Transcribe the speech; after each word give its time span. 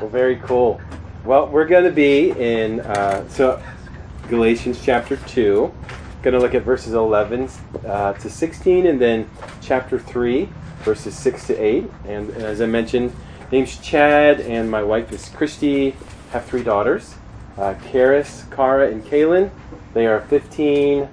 Well, 0.00 0.08
very 0.08 0.36
cool. 0.36 0.80
Well, 1.26 1.48
we're 1.48 1.66
going 1.66 1.84
to 1.84 1.90
be 1.90 2.30
in 2.30 2.80
uh, 2.80 3.28
so 3.28 3.62
Galatians 4.28 4.80
chapter 4.82 5.16
two. 5.18 5.74
Going 6.22 6.32
to 6.32 6.40
look 6.40 6.54
at 6.54 6.62
verses 6.62 6.94
11 6.94 7.50
uh, 7.86 8.14
to 8.14 8.30
16, 8.30 8.86
and 8.86 8.98
then 8.98 9.28
chapter 9.60 9.98
three, 9.98 10.48
verses 10.84 11.14
six 11.14 11.46
to 11.48 11.56
eight. 11.62 11.84
And, 12.06 12.30
and 12.30 12.42
as 12.42 12.62
I 12.62 12.66
mentioned, 12.66 13.14
name's 13.52 13.78
Chad, 13.78 14.40
and 14.40 14.70
my 14.70 14.82
wife 14.82 15.12
is 15.12 15.28
Christy. 15.28 15.94
Have 16.30 16.46
three 16.46 16.62
daughters, 16.62 17.16
uh, 17.58 17.74
Karis, 17.74 18.50
Kara, 18.54 18.90
and 18.90 19.04
Kaylin. 19.04 19.50
They 19.92 20.06
are 20.06 20.22
15, 20.22 21.08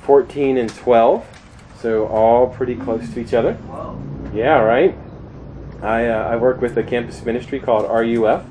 14, 0.00 0.56
and 0.56 0.74
12. 0.74 1.26
So 1.78 2.06
all 2.06 2.46
pretty 2.46 2.76
close 2.76 3.06
to 3.12 3.20
each 3.20 3.34
other. 3.34 3.58
Yeah, 4.32 4.60
right. 4.60 4.96
I, 5.82 6.06
uh, 6.06 6.28
I 6.28 6.36
work 6.36 6.60
with 6.60 6.76
a 6.76 6.82
campus 6.82 7.24
ministry 7.24 7.60
called 7.60 7.88
RUF, 7.88 8.44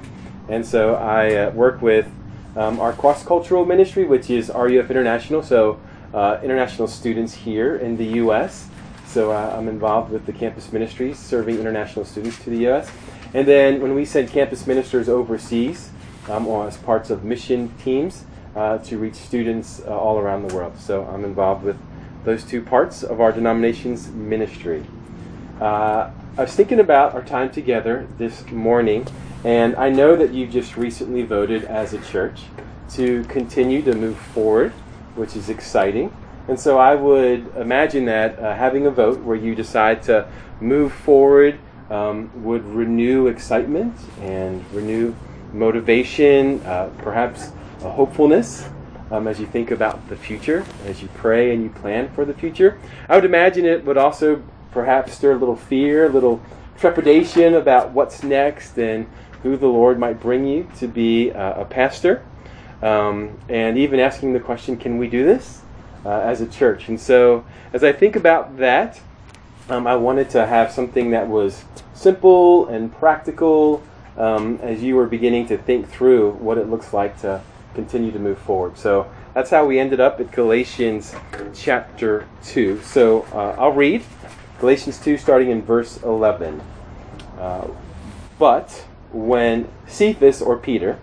and 0.47 0.65
so 0.65 0.95
I 0.95 1.35
uh, 1.35 1.51
work 1.51 1.81
with 1.81 2.11
um, 2.55 2.79
our 2.79 2.93
cross 2.93 3.23
cultural 3.23 3.65
ministry, 3.65 4.05
which 4.05 4.29
is 4.29 4.49
RUF 4.49 4.89
International, 4.89 5.43
so 5.43 5.79
uh, 6.13 6.39
international 6.43 6.87
students 6.87 7.33
here 7.33 7.75
in 7.75 7.97
the 7.97 8.05
U.S. 8.23 8.67
So 9.05 9.31
uh, 9.31 9.55
I'm 9.57 9.67
involved 9.67 10.11
with 10.11 10.25
the 10.25 10.33
campus 10.33 10.71
ministries, 10.71 11.19
serving 11.19 11.59
international 11.59 12.05
students 12.05 12.43
to 12.43 12.49
the 12.49 12.57
U.S. 12.59 12.89
And 13.33 13.47
then 13.47 13.81
when 13.81 13.93
we 13.93 14.05
send 14.05 14.29
campus 14.29 14.65
ministers 14.65 15.07
overseas 15.07 15.91
um, 16.29 16.47
as 16.47 16.77
parts 16.77 17.09
of 17.09 17.23
mission 17.23 17.73
teams 17.83 18.25
uh, 18.55 18.79
to 18.79 18.97
reach 18.97 19.15
students 19.15 19.81
uh, 19.81 19.97
all 19.97 20.17
around 20.17 20.47
the 20.47 20.55
world. 20.55 20.77
So 20.79 21.05
I'm 21.05 21.23
involved 21.23 21.63
with 21.63 21.77
those 22.23 22.43
two 22.43 22.61
parts 22.61 23.03
of 23.03 23.21
our 23.21 23.31
denomination's 23.31 24.09
ministry. 24.09 24.83
Uh, 25.61 26.11
I 26.37 26.43
was 26.43 26.55
thinking 26.55 26.79
about 26.79 27.15
our 27.15 27.23
time 27.23 27.51
together 27.51 28.07
this 28.17 28.45
morning, 28.49 29.05
and 29.43 29.75
I 29.75 29.89
know 29.89 30.15
that 30.15 30.33
you 30.33 30.47
just 30.47 30.77
recently 30.77 31.23
voted 31.23 31.65
as 31.65 31.93
a 31.93 31.99
church 31.99 32.43
to 32.91 33.23
continue 33.25 33.81
to 33.81 33.93
move 33.93 34.17
forward, 34.17 34.71
which 35.15 35.35
is 35.35 35.49
exciting. 35.49 36.15
And 36.47 36.59
so 36.59 36.77
I 36.77 36.95
would 36.95 37.55
imagine 37.57 38.05
that 38.05 38.39
uh, 38.39 38.55
having 38.55 38.85
a 38.85 38.91
vote 38.91 39.19
where 39.19 39.35
you 39.35 39.53
decide 39.53 40.01
to 40.03 40.29
move 40.61 40.93
forward 40.93 41.59
um, 41.89 42.31
would 42.43 42.63
renew 42.65 43.27
excitement 43.27 43.95
and 44.21 44.63
renew 44.71 45.13
motivation, 45.51 46.61
uh, 46.65 46.89
perhaps 46.99 47.51
a 47.83 47.89
hopefulness 47.89 48.69
um, 49.11 49.27
as 49.27 49.39
you 49.39 49.45
think 49.45 49.71
about 49.71 50.07
the 50.07 50.15
future, 50.15 50.65
as 50.85 51.01
you 51.01 51.09
pray 51.15 51.53
and 51.53 51.63
you 51.63 51.69
plan 51.69 52.09
for 52.13 52.23
the 52.23 52.33
future. 52.33 52.79
I 53.09 53.15
would 53.15 53.25
imagine 53.25 53.65
it 53.65 53.83
would 53.83 53.97
also 53.97 54.41
perhaps 54.71 55.13
stir 55.13 55.33
a 55.33 55.37
little 55.37 55.55
fear, 55.55 56.05
a 56.05 56.09
little 56.09 56.41
trepidation 56.77 57.55
about 57.55 57.91
what's 57.91 58.23
next 58.23 58.77
and 58.77 59.07
who 59.43 59.57
the 59.57 59.67
Lord 59.67 59.99
might 59.99 60.19
bring 60.19 60.45
you 60.45 60.69
to 60.77 60.87
be 60.87 61.31
uh, 61.31 61.61
a 61.61 61.65
pastor. 61.65 62.25
Um, 62.81 63.37
and 63.49 63.77
even 63.77 63.99
asking 63.99 64.33
the 64.33 64.39
question, 64.39 64.77
can 64.77 64.97
we 64.97 65.07
do 65.07 65.25
this 65.25 65.61
uh, 66.05 66.19
as 66.19 66.41
a 66.41 66.47
church? 66.47 66.87
And 66.87 66.99
so, 66.99 67.45
as 67.73 67.83
I 67.83 67.91
think 67.91 68.15
about 68.15 68.57
that, 68.57 68.99
um, 69.69 69.85
I 69.85 69.95
wanted 69.95 70.29
to 70.31 70.45
have 70.45 70.71
something 70.71 71.11
that 71.11 71.27
was 71.27 71.63
simple 71.93 72.67
and 72.67 72.93
practical 72.95 73.83
um, 74.17 74.59
as 74.61 74.81
you 74.81 74.95
were 74.95 75.05
beginning 75.05 75.47
to 75.47 75.57
think 75.57 75.89
through 75.89 76.31
what 76.33 76.57
it 76.57 76.69
looks 76.69 76.93
like 76.93 77.19
to 77.21 77.41
continue 77.75 78.11
to 78.11 78.19
move 78.19 78.37
forward. 78.39 78.77
So 78.77 79.09
that's 79.33 79.49
how 79.49 79.65
we 79.65 79.79
ended 79.79 79.99
up 79.99 80.19
at 80.19 80.31
Galatians 80.31 81.15
chapter 81.53 82.27
2. 82.45 82.81
So 82.81 83.25
uh, 83.31 83.55
I'll 83.57 83.71
read. 83.71 84.03
Galatians 84.59 84.99
2, 84.99 85.17
starting 85.17 85.49
in 85.49 85.61
verse 85.61 86.01
11. 86.03 86.61
Uh, 87.39 87.67
but 88.37 88.85
when 89.13 89.69
Cephas, 89.87 90.41
or 90.41 90.57
Peter, 90.57 90.99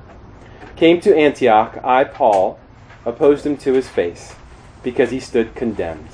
came 0.76 1.00
to 1.00 1.16
Antioch, 1.16 1.78
I, 1.82 2.04
Paul, 2.04 2.60
opposed 3.06 3.46
him 3.46 3.56
to 3.58 3.72
his 3.72 3.88
face, 3.88 4.34
because 4.82 5.10
he 5.10 5.20
stood 5.20 5.54
condemned. 5.54 6.08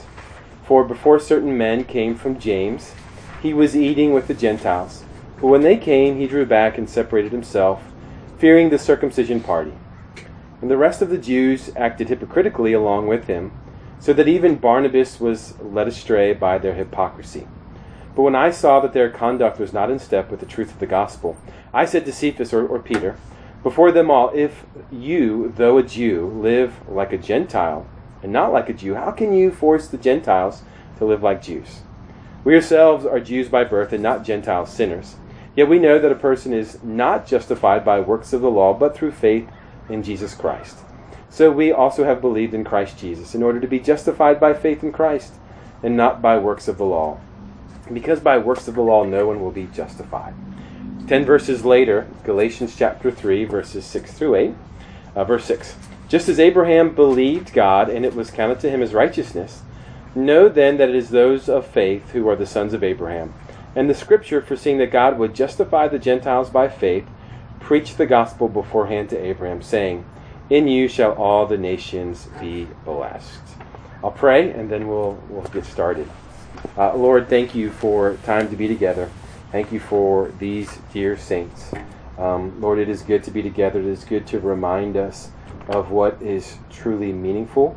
For 0.64 0.84
before 0.84 1.18
certain 1.18 1.58
men 1.58 1.82
came 1.82 2.14
from 2.14 2.38
James, 2.38 2.94
he 3.42 3.52
was 3.52 3.76
eating 3.76 4.12
with 4.12 4.28
the 4.28 4.34
Gentiles. 4.34 5.02
But 5.40 5.48
when 5.48 5.62
they 5.62 5.76
came, 5.76 6.18
he 6.18 6.28
drew 6.28 6.46
back 6.46 6.78
and 6.78 6.88
separated 6.88 7.32
himself, 7.32 7.82
fearing 8.38 8.70
the 8.70 8.78
circumcision 8.78 9.40
party. 9.40 9.72
And 10.60 10.70
the 10.70 10.76
rest 10.76 11.02
of 11.02 11.10
the 11.10 11.18
Jews 11.18 11.72
acted 11.74 12.08
hypocritically 12.08 12.72
along 12.72 13.08
with 13.08 13.26
him 13.26 13.50
so 14.02 14.12
that 14.12 14.26
even 14.26 14.56
Barnabas 14.56 15.20
was 15.20 15.54
led 15.60 15.86
astray 15.86 16.32
by 16.32 16.58
their 16.58 16.74
hypocrisy. 16.74 17.46
But 18.16 18.22
when 18.22 18.34
I 18.34 18.50
saw 18.50 18.80
that 18.80 18.92
their 18.92 19.08
conduct 19.08 19.60
was 19.60 19.72
not 19.72 19.92
in 19.92 20.00
step 20.00 20.28
with 20.28 20.40
the 20.40 20.46
truth 20.46 20.72
of 20.72 20.80
the 20.80 20.88
gospel, 20.88 21.36
I 21.72 21.84
said 21.84 22.04
to 22.06 22.12
Cephas 22.12 22.52
or, 22.52 22.66
or 22.66 22.80
Peter, 22.80 23.16
before 23.62 23.92
them 23.92 24.10
all, 24.10 24.32
if 24.34 24.66
you, 24.90 25.52
though 25.54 25.78
a 25.78 25.84
Jew, 25.84 26.26
live 26.26 26.88
like 26.88 27.12
a 27.12 27.16
Gentile 27.16 27.86
and 28.24 28.32
not 28.32 28.52
like 28.52 28.68
a 28.68 28.72
Jew, 28.74 28.96
how 28.96 29.12
can 29.12 29.32
you 29.32 29.52
force 29.52 29.86
the 29.86 29.98
Gentiles 29.98 30.62
to 30.98 31.04
live 31.04 31.22
like 31.22 31.40
Jews? 31.40 31.82
We 32.42 32.56
ourselves 32.56 33.06
are 33.06 33.20
Jews 33.20 33.48
by 33.48 33.62
birth 33.62 33.92
and 33.92 34.02
not 34.02 34.24
Gentile 34.24 34.66
sinners. 34.66 35.14
Yet 35.54 35.68
we 35.68 35.78
know 35.78 36.00
that 36.00 36.10
a 36.10 36.16
person 36.16 36.52
is 36.52 36.82
not 36.82 37.24
justified 37.24 37.84
by 37.84 38.00
works 38.00 38.32
of 38.32 38.40
the 38.40 38.50
law, 38.50 38.74
but 38.74 38.96
through 38.96 39.12
faith 39.12 39.48
in 39.88 40.02
Jesus 40.02 40.34
Christ. 40.34 40.81
So 41.32 41.50
we 41.50 41.72
also 41.72 42.04
have 42.04 42.20
believed 42.20 42.52
in 42.52 42.62
Christ 42.62 42.98
Jesus, 42.98 43.34
in 43.34 43.42
order 43.42 43.58
to 43.58 43.66
be 43.66 43.80
justified 43.80 44.38
by 44.38 44.52
faith 44.52 44.82
in 44.82 44.92
Christ, 44.92 45.32
and 45.82 45.96
not 45.96 46.20
by 46.20 46.36
works 46.36 46.68
of 46.68 46.76
the 46.76 46.84
law. 46.84 47.18
Because 47.90 48.20
by 48.20 48.36
works 48.36 48.68
of 48.68 48.74
the 48.74 48.82
law 48.82 49.02
no 49.04 49.26
one 49.26 49.40
will 49.40 49.50
be 49.50 49.66
justified. 49.72 50.34
Ten 51.08 51.24
verses 51.24 51.64
later, 51.64 52.06
Galatians 52.24 52.76
chapter 52.76 53.10
3, 53.10 53.46
verses 53.46 53.86
6 53.86 54.12
through 54.12 54.34
8. 54.34 54.54
Uh, 55.16 55.24
verse 55.24 55.46
6. 55.46 55.74
Just 56.06 56.28
as 56.28 56.38
Abraham 56.38 56.94
believed 56.94 57.54
God, 57.54 57.88
and 57.88 58.04
it 58.04 58.14
was 58.14 58.30
counted 58.30 58.60
to 58.60 58.68
him 58.68 58.82
as 58.82 58.92
righteousness, 58.92 59.62
know 60.14 60.50
then 60.50 60.76
that 60.76 60.90
it 60.90 60.94
is 60.94 61.08
those 61.08 61.48
of 61.48 61.66
faith 61.66 62.10
who 62.10 62.28
are 62.28 62.36
the 62.36 62.44
sons 62.44 62.74
of 62.74 62.84
Abraham. 62.84 63.32
And 63.74 63.88
the 63.88 63.94
scripture, 63.94 64.42
foreseeing 64.42 64.76
that 64.78 64.90
God 64.90 65.18
would 65.18 65.34
justify 65.34 65.88
the 65.88 65.98
Gentiles 65.98 66.50
by 66.50 66.68
faith, 66.68 67.06
preached 67.58 67.96
the 67.96 68.04
gospel 68.04 68.50
beforehand 68.50 69.08
to 69.08 69.18
Abraham, 69.18 69.62
saying, 69.62 70.04
in 70.52 70.68
you 70.68 70.86
shall 70.86 71.12
all 71.12 71.46
the 71.46 71.56
nations 71.56 72.28
be 72.38 72.68
blessed. 72.84 73.40
I'll 74.04 74.10
pray 74.10 74.50
and 74.52 74.68
then 74.68 74.86
we'll, 74.86 75.18
we'll 75.30 75.44
get 75.44 75.64
started. 75.64 76.06
Uh, 76.76 76.94
Lord, 76.94 77.30
thank 77.30 77.54
you 77.54 77.70
for 77.70 78.16
time 78.24 78.50
to 78.50 78.56
be 78.56 78.68
together. 78.68 79.10
Thank 79.50 79.72
you 79.72 79.80
for 79.80 80.30
these 80.38 80.78
dear 80.92 81.16
saints. 81.16 81.72
Um, 82.18 82.60
Lord, 82.60 82.78
it 82.78 82.90
is 82.90 83.00
good 83.00 83.24
to 83.24 83.30
be 83.30 83.40
together. 83.40 83.80
It 83.80 83.86
is 83.86 84.04
good 84.04 84.26
to 84.26 84.40
remind 84.40 84.98
us 84.98 85.30
of 85.68 85.90
what 85.90 86.20
is 86.20 86.58
truly 86.70 87.12
meaningful, 87.12 87.74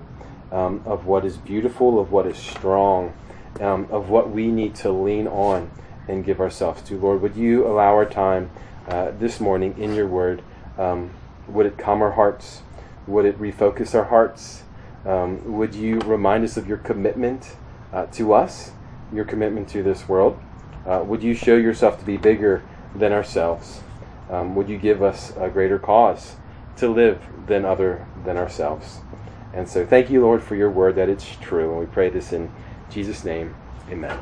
um, 0.52 0.84
of 0.86 1.06
what 1.06 1.24
is 1.24 1.38
beautiful, 1.38 1.98
of 1.98 2.12
what 2.12 2.28
is 2.28 2.38
strong, 2.38 3.14
um, 3.62 3.88
of 3.90 4.10
what 4.10 4.32
we 4.32 4.48
need 4.48 4.76
to 4.76 4.92
lean 4.92 5.28
on 5.28 5.72
and 6.10 6.26
give 6.26 6.42
ourselves 6.42 6.82
to. 6.84 7.00
Lord, 7.00 7.22
would 7.22 7.38
you 7.38 7.66
allow 7.66 7.94
our 7.94 8.06
time 8.06 8.50
uh, 8.90 9.12
this 9.12 9.40
morning 9.40 9.78
in 9.78 9.96
your 9.96 10.08
word? 10.08 10.42
Um, 10.78 11.12
would 11.48 11.66
it 11.66 11.78
calm 11.78 12.02
our 12.02 12.12
hearts? 12.12 12.62
Would 13.08 13.26
it 13.26 13.40
refocus 13.40 13.94
our 13.94 14.06
hearts? 14.06 14.64
Um, 15.06 15.58
would 15.58 15.76
you 15.76 16.00
remind 16.00 16.44
us 16.44 16.58
of 16.58 16.68
your 16.68 16.78
commitment 16.78 17.56
uh, 17.94 18.08
to 18.08 18.34
us, 18.34 18.72
your 19.14 19.26
commitment 19.26 19.70
to 19.70 19.84
this 19.84 20.08
world? 20.10 20.40
Uh, 20.86 21.04
would 21.06 21.24
you 21.24 21.34
show 21.34 21.56
yourself 21.56 22.00
to 22.00 22.06
be 22.06 22.18
bigger 22.18 22.64
than 22.96 23.12
ourselves? 23.12 23.82
Um, 24.30 24.56
would 24.56 24.70
you 24.70 24.78
give 24.78 25.04
us 25.04 25.34
a 25.38 25.50
greater 25.50 25.78
cause 25.78 26.36
to 26.78 26.90
live 26.90 27.22
than 27.46 27.66
other 27.66 28.08
than 28.26 28.38
ourselves? 28.38 29.00
And 29.54 29.70
so, 29.70 29.86
thank 29.86 30.10
you, 30.10 30.22
Lord, 30.22 30.44
for 30.44 30.56
your 30.56 30.70
word 30.70 30.96
that 30.96 31.08
it's 31.08 31.36
true. 31.38 31.72
And 31.72 31.80
we 31.80 31.86
pray 31.86 32.10
this 32.10 32.34
in 32.34 32.52
Jesus' 32.90 33.24
name. 33.24 33.56
Amen. 33.90 34.20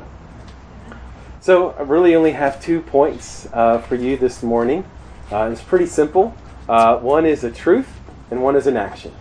So, 1.40 1.70
I 1.70 1.82
really 1.82 2.14
only 2.14 2.32
have 2.32 2.62
two 2.62 2.80
points 2.80 3.48
uh, 3.52 3.78
for 3.78 3.96
you 3.96 4.16
this 4.16 4.42
morning. 4.42 4.84
Uh, 5.32 5.50
it's 5.50 5.62
pretty 5.62 5.86
simple. 5.86 6.34
Uh, 6.68 6.98
one 6.98 7.26
is 7.26 7.42
a 7.44 7.50
truth, 7.50 7.93
and 8.30 8.42
one 8.42 8.56
is 8.56 8.66
an 8.66 8.76
action. 8.76 9.12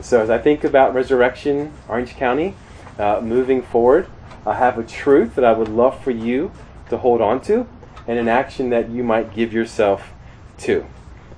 So 0.00 0.20
as 0.20 0.30
I 0.30 0.38
think 0.38 0.64
about 0.64 0.94
resurrection, 0.94 1.72
Orange 1.88 2.16
County, 2.16 2.54
uh, 2.98 3.20
moving 3.22 3.62
forward, 3.62 4.08
I 4.46 4.54
have 4.54 4.78
a 4.78 4.82
truth 4.82 5.34
that 5.36 5.44
I 5.44 5.52
would 5.52 5.68
love 5.68 6.02
for 6.02 6.10
you 6.10 6.52
to 6.90 6.98
hold 6.98 7.20
on 7.20 7.40
to, 7.42 7.66
and 8.06 8.18
an 8.18 8.28
action 8.28 8.70
that 8.70 8.90
you 8.90 9.02
might 9.02 9.34
give 9.34 9.52
yourself 9.52 10.12
to. 10.58 10.84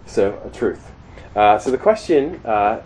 So 0.06 0.40
a 0.44 0.50
truth. 0.50 0.90
Uh, 1.34 1.58
so 1.58 1.70
the 1.70 1.78
question, 1.78 2.40
uh, 2.44 2.80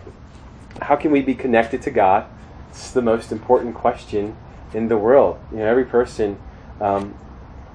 how 0.81 0.95
can 0.95 1.11
we 1.11 1.21
be 1.21 1.33
connected 1.33 1.81
to 1.83 1.91
God? 1.91 2.25
It's 2.69 2.91
the 2.91 3.01
most 3.01 3.31
important 3.31 3.75
question 3.75 4.35
in 4.73 4.87
the 4.87 4.97
world. 4.97 5.39
You 5.51 5.59
know, 5.59 5.65
every 5.65 5.85
person, 5.85 6.37
um, 6.79 7.15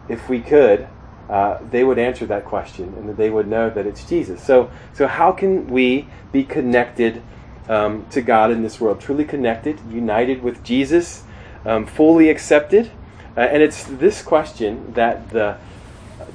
if 0.08 0.28
we 0.28 0.40
could, 0.40 0.86
uh, 1.28 1.58
they 1.70 1.82
would 1.82 1.98
answer 1.98 2.26
that 2.26 2.44
question 2.44 2.94
and 2.96 3.08
that 3.08 3.16
they 3.16 3.30
would 3.30 3.48
know 3.48 3.68
that 3.70 3.86
it's 3.86 4.04
Jesus. 4.04 4.42
So, 4.42 4.70
so 4.92 5.06
how 5.06 5.32
can 5.32 5.66
we 5.66 6.06
be 6.32 6.44
connected 6.44 7.22
um, 7.68 8.06
to 8.10 8.20
God 8.22 8.50
in 8.50 8.62
this 8.62 8.80
world? 8.80 9.00
Truly 9.00 9.24
connected, 9.24 9.80
united 9.90 10.42
with 10.42 10.62
Jesus, 10.62 11.24
um, 11.64 11.84
fully 11.84 12.28
accepted? 12.28 12.90
Uh, 13.36 13.40
and 13.40 13.62
it's 13.62 13.84
this 13.84 14.22
question 14.22 14.92
that 14.94 15.30
the 15.30 15.58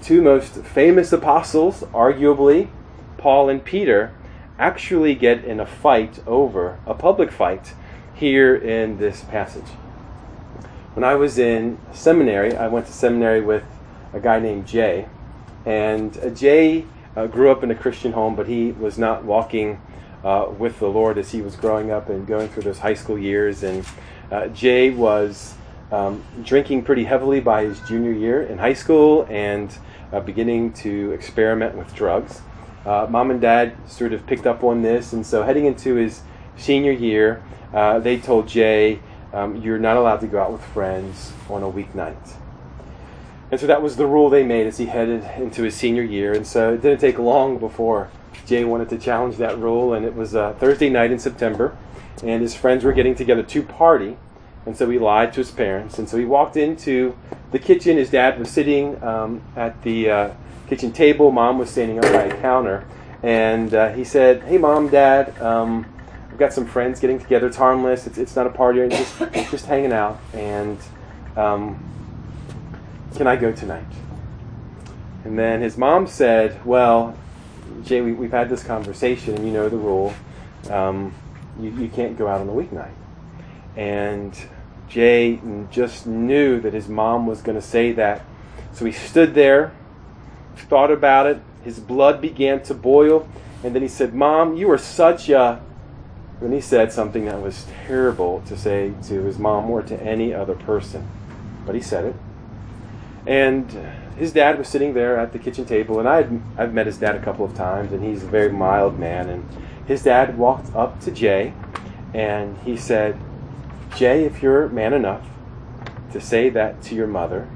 two 0.03 0.21
most 0.21 0.55
famous 0.55 1.13
apostles, 1.13 1.81
arguably, 1.93 2.67
Paul 3.17 3.49
and 3.49 3.63
Peter, 3.63 4.13
actually 4.59 5.15
get 5.15 5.43
in 5.45 5.59
a 5.59 5.65
fight 5.65 6.19
over, 6.27 6.79
a 6.85 6.93
public 6.93 7.31
fight, 7.31 7.73
here 8.13 8.55
in 8.55 8.97
this 8.97 9.23
passage. 9.23 9.69
When 10.93 11.03
I 11.03 11.15
was 11.15 11.39
in 11.39 11.79
seminary, 11.93 12.55
I 12.55 12.67
went 12.67 12.85
to 12.87 12.91
seminary 12.91 13.41
with 13.41 13.63
a 14.13 14.19
guy 14.19 14.39
named 14.39 14.67
Jay. 14.67 15.07
And 15.65 16.17
uh, 16.17 16.29
Jay 16.29 16.85
uh, 17.15 17.27
grew 17.27 17.51
up 17.51 17.63
in 17.63 17.71
a 17.71 17.75
Christian 17.75 18.13
home, 18.13 18.35
but 18.35 18.47
he 18.47 18.71
was 18.71 18.97
not 18.97 19.23
walking 19.23 19.81
uh, 20.23 20.51
with 20.57 20.79
the 20.79 20.87
Lord 20.87 21.17
as 21.17 21.31
he 21.31 21.41
was 21.41 21.55
growing 21.55 21.91
up 21.91 22.09
and 22.09 22.27
going 22.27 22.49
through 22.49 22.63
those 22.63 22.79
high 22.79 22.93
school 22.93 23.17
years. 23.17 23.63
And 23.63 23.85
uh, 24.31 24.47
Jay 24.47 24.89
was 24.89 25.55
um, 25.91 26.23
drinking 26.43 26.83
pretty 26.83 27.03
heavily 27.03 27.39
by 27.39 27.63
his 27.63 27.79
junior 27.81 28.11
year 28.11 28.43
in 28.43 28.57
high 28.57 28.73
school 28.73 29.27
and 29.29 29.75
uh, 30.11 30.19
beginning 30.19 30.73
to 30.73 31.11
experiment 31.11 31.75
with 31.75 31.93
drugs. 31.93 32.41
Uh, 32.85 33.07
mom 33.09 33.29
and 33.29 33.41
dad 33.41 33.75
sort 33.87 34.13
of 34.13 34.25
picked 34.25 34.47
up 34.47 34.63
on 34.63 34.81
this, 34.81 35.13
and 35.13 35.23
so 35.23 35.43
heading 35.43 35.65
into 35.65 35.95
his 35.95 36.21
senior 36.57 36.91
year, 36.91 37.43
they 38.01 38.17
told 38.17 38.47
Jay, 38.47 38.99
um, 39.33 39.55
You're 39.57 39.77
not 39.77 39.97
allowed 39.97 40.21
to 40.21 40.27
go 40.27 40.41
out 40.41 40.51
with 40.51 40.63
friends 40.63 41.31
on 41.47 41.61
a 41.61 41.69
weeknight. 41.71 42.17
And 43.51 43.59
so 43.59 43.67
that 43.67 43.81
was 43.81 43.97
the 43.97 44.07
rule 44.07 44.29
they 44.29 44.43
made 44.43 44.65
as 44.65 44.77
he 44.77 44.85
headed 44.85 45.25
into 45.37 45.63
his 45.63 45.75
senior 45.75 46.03
year. 46.03 46.33
And 46.33 46.47
so 46.47 46.73
it 46.73 46.81
didn't 46.81 46.99
take 46.99 47.19
long 47.19 47.57
before 47.57 48.09
Jay 48.45 48.63
wanted 48.63 48.89
to 48.89 48.97
challenge 48.97 49.35
that 49.37 49.57
rule. 49.57 49.93
And 49.93 50.05
it 50.05 50.15
was 50.15 50.33
a 50.33 50.55
Thursday 50.57 50.89
night 50.89 51.11
in 51.11 51.19
September, 51.19 51.77
and 52.23 52.41
his 52.41 52.55
friends 52.55 52.85
were 52.85 52.93
getting 52.93 53.13
together 53.13 53.43
to 53.43 53.61
party. 53.61 54.17
And 54.65 54.77
so 54.77 54.89
he 54.89 54.99
lied 54.99 55.33
to 55.33 55.41
his 55.41 55.51
parents. 55.51 55.99
And 55.99 56.07
so 56.07 56.17
he 56.17 56.23
walked 56.23 56.55
into 56.55 57.17
the 57.51 57.59
kitchen. 57.59 57.97
His 57.97 58.09
dad 58.09 58.39
was 58.39 58.49
sitting 58.49 59.01
um, 59.03 59.41
at 59.55 59.81
the 59.81 60.09
uh, 60.09 60.33
kitchen 60.67 60.93
table. 60.93 61.31
Mom 61.31 61.57
was 61.57 61.69
standing 61.69 61.97
up 61.97 62.03
by 62.03 62.23
a 62.23 62.41
counter. 62.41 62.85
And 63.23 63.73
uh, 63.73 63.89
he 63.89 64.03
said, 64.03 64.43
Hey, 64.43 64.59
mom, 64.59 64.89
dad, 64.89 65.39
um, 65.41 65.91
I've 66.31 66.37
got 66.37 66.53
some 66.53 66.65
friends 66.65 66.99
getting 66.99 67.19
together. 67.19 67.47
It's 67.47 67.57
harmless. 67.57 68.07
It's, 68.07 68.17
it's 68.17 68.35
not 68.35 68.47
a 68.47 68.51
party. 68.51 68.81
It's 68.81 69.17
just, 69.19 69.51
just 69.51 69.65
hanging 69.65 69.91
out. 69.91 70.19
And 70.33 70.77
um, 71.35 71.90
can 73.15 73.27
I 73.27 73.35
go 73.35 73.51
tonight? 73.51 73.85
And 75.23 75.37
then 75.37 75.61
his 75.61 75.77
mom 75.77 76.07
said, 76.07 76.65
Well, 76.65 77.17
Jay, 77.83 78.01
we, 78.01 78.11
have 78.23 78.31
had 78.31 78.49
this 78.49 78.63
conversation, 78.63 79.35
and 79.35 79.45
you 79.45 79.51
know 79.51 79.69
the 79.69 79.77
rule. 79.77 80.13
Um, 80.69 81.13
you, 81.59 81.71
you 81.71 81.87
can't 81.87 82.17
go 82.17 82.27
out 82.27 82.41
on 82.41 82.47
the 82.47 82.53
weeknight. 82.53 82.93
And 83.75 84.37
Jay 84.89 85.39
just 85.71 86.05
knew 86.05 86.59
that 86.61 86.73
his 86.73 86.87
mom 86.87 87.25
was 87.25 87.41
going 87.41 87.55
to 87.55 87.65
say 87.65 87.91
that. 87.93 88.23
So 88.73 88.85
he 88.85 88.91
stood 88.91 89.33
there, 89.33 89.71
thought 90.55 90.91
about 90.91 91.27
it. 91.27 91.41
His 91.63 91.79
blood 91.79 92.21
began 92.21 92.61
to 92.63 92.73
boil. 92.73 93.27
And 93.63 93.75
then 93.75 93.81
he 93.81 93.87
said, 93.87 94.13
Mom, 94.13 94.55
you 94.55 94.69
are 94.71 94.77
such 94.77 95.29
a. 95.29 95.61
And 96.41 96.53
he 96.53 96.61
said 96.61 96.91
something 96.91 97.25
that 97.25 97.39
was 97.39 97.67
terrible 97.85 98.41
to 98.47 98.57
say 98.57 98.93
to 99.03 99.21
his 99.23 99.37
mom 99.37 99.69
or 99.69 99.83
to 99.83 100.01
any 100.01 100.33
other 100.33 100.55
person. 100.55 101.07
But 101.67 101.75
he 101.75 101.81
said 101.81 102.05
it. 102.05 102.15
And 103.25 103.71
his 104.17 104.33
dad 104.33 104.57
was 104.57 104.67
sitting 104.67 104.93
there 104.93 105.17
at 105.17 105.31
the 105.33 105.39
kitchen 105.39 105.65
table, 105.65 105.99
and 105.99 106.07
I 106.07 106.17
had, 106.17 106.41
I've 106.57 106.73
met 106.73 106.85
his 106.85 106.97
dad 106.97 107.15
a 107.15 107.21
couple 107.21 107.45
of 107.45 107.55
times, 107.55 107.91
and 107.91 108.03
he's 108.03 108.23
a 108.23 108.27
very 108.27 108.51
mild 108.51 108.99
man. 108.99 109.29
And 109.29 109.45
his 109.87 110.03
dad 110.03 110.37
walked 110.37 110.75
up 110.75 110.99
to 111.01 111.11
Jay, 111.11 111.53
and 112.13 112.57
he 112.59 112.75
said, 112.77 113.17
Jay, 113.95 114.25
if 114.25 114.41
you're 114.41 114.69
man 114.69 114.93
enough 114.93 115.27
to 116.11 116.21
say 116.21 116.49
that 116.49 116.81
to 116.83 116.95
your 116.95 117.07
mother, 117.07 117.47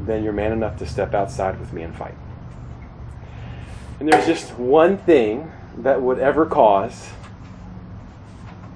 then 0.00 0.24
you're 0.24 0.32
man 0.32 0.52
enough 0.52 0.76
to 0.78 0.86
step 0.86 1.14
outside 1.14 1.58
with 1.60 1.72
me 1.72 1.82
and 1.82 1.94
fight. 1.94 2.14
And 4.00 4.12
there's 4.12 4.26
just 4.26 4.58
one 4.58 4.98
thing 4.98 5.50
that 5.78 6.00
would 6.02 6.18
ever 6.18 6.46
cause 6.46 7.10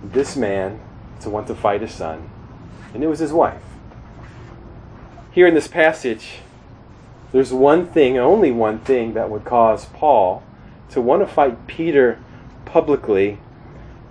this 0.02 0.36
man 0.36 0.80
to 1.20 1.30
want 1.30 1.46
to 1.46 1.54
fight 1.54 1.80
his 1.80 1.92
son, 1.92 2.28
and 2.94 3.02
it 3.02 3.06
was 3.06 3.18
his 3.18 3.32
wife. 3.32 3.62
Here 5.32 5.46
in 5.46 5.54
this 5.54 5.68
passage, 5.68 6.40
there's 7.32 7.52
one 7.52 7.86
thing, 7.86 8.18
only 8.18 8.50
one 8.50 8.80
thing, 8.80 9.14
that 9.14 9.30
would 9.30 9.44
cause 9.44 9.86
Paul 9.86 10.42
to 10.90 11.00
want 11.00 11.22
to 11.22 11.26
fight 11.26 11.66
Peter 11.66 12.18
publicly 12.64 13.38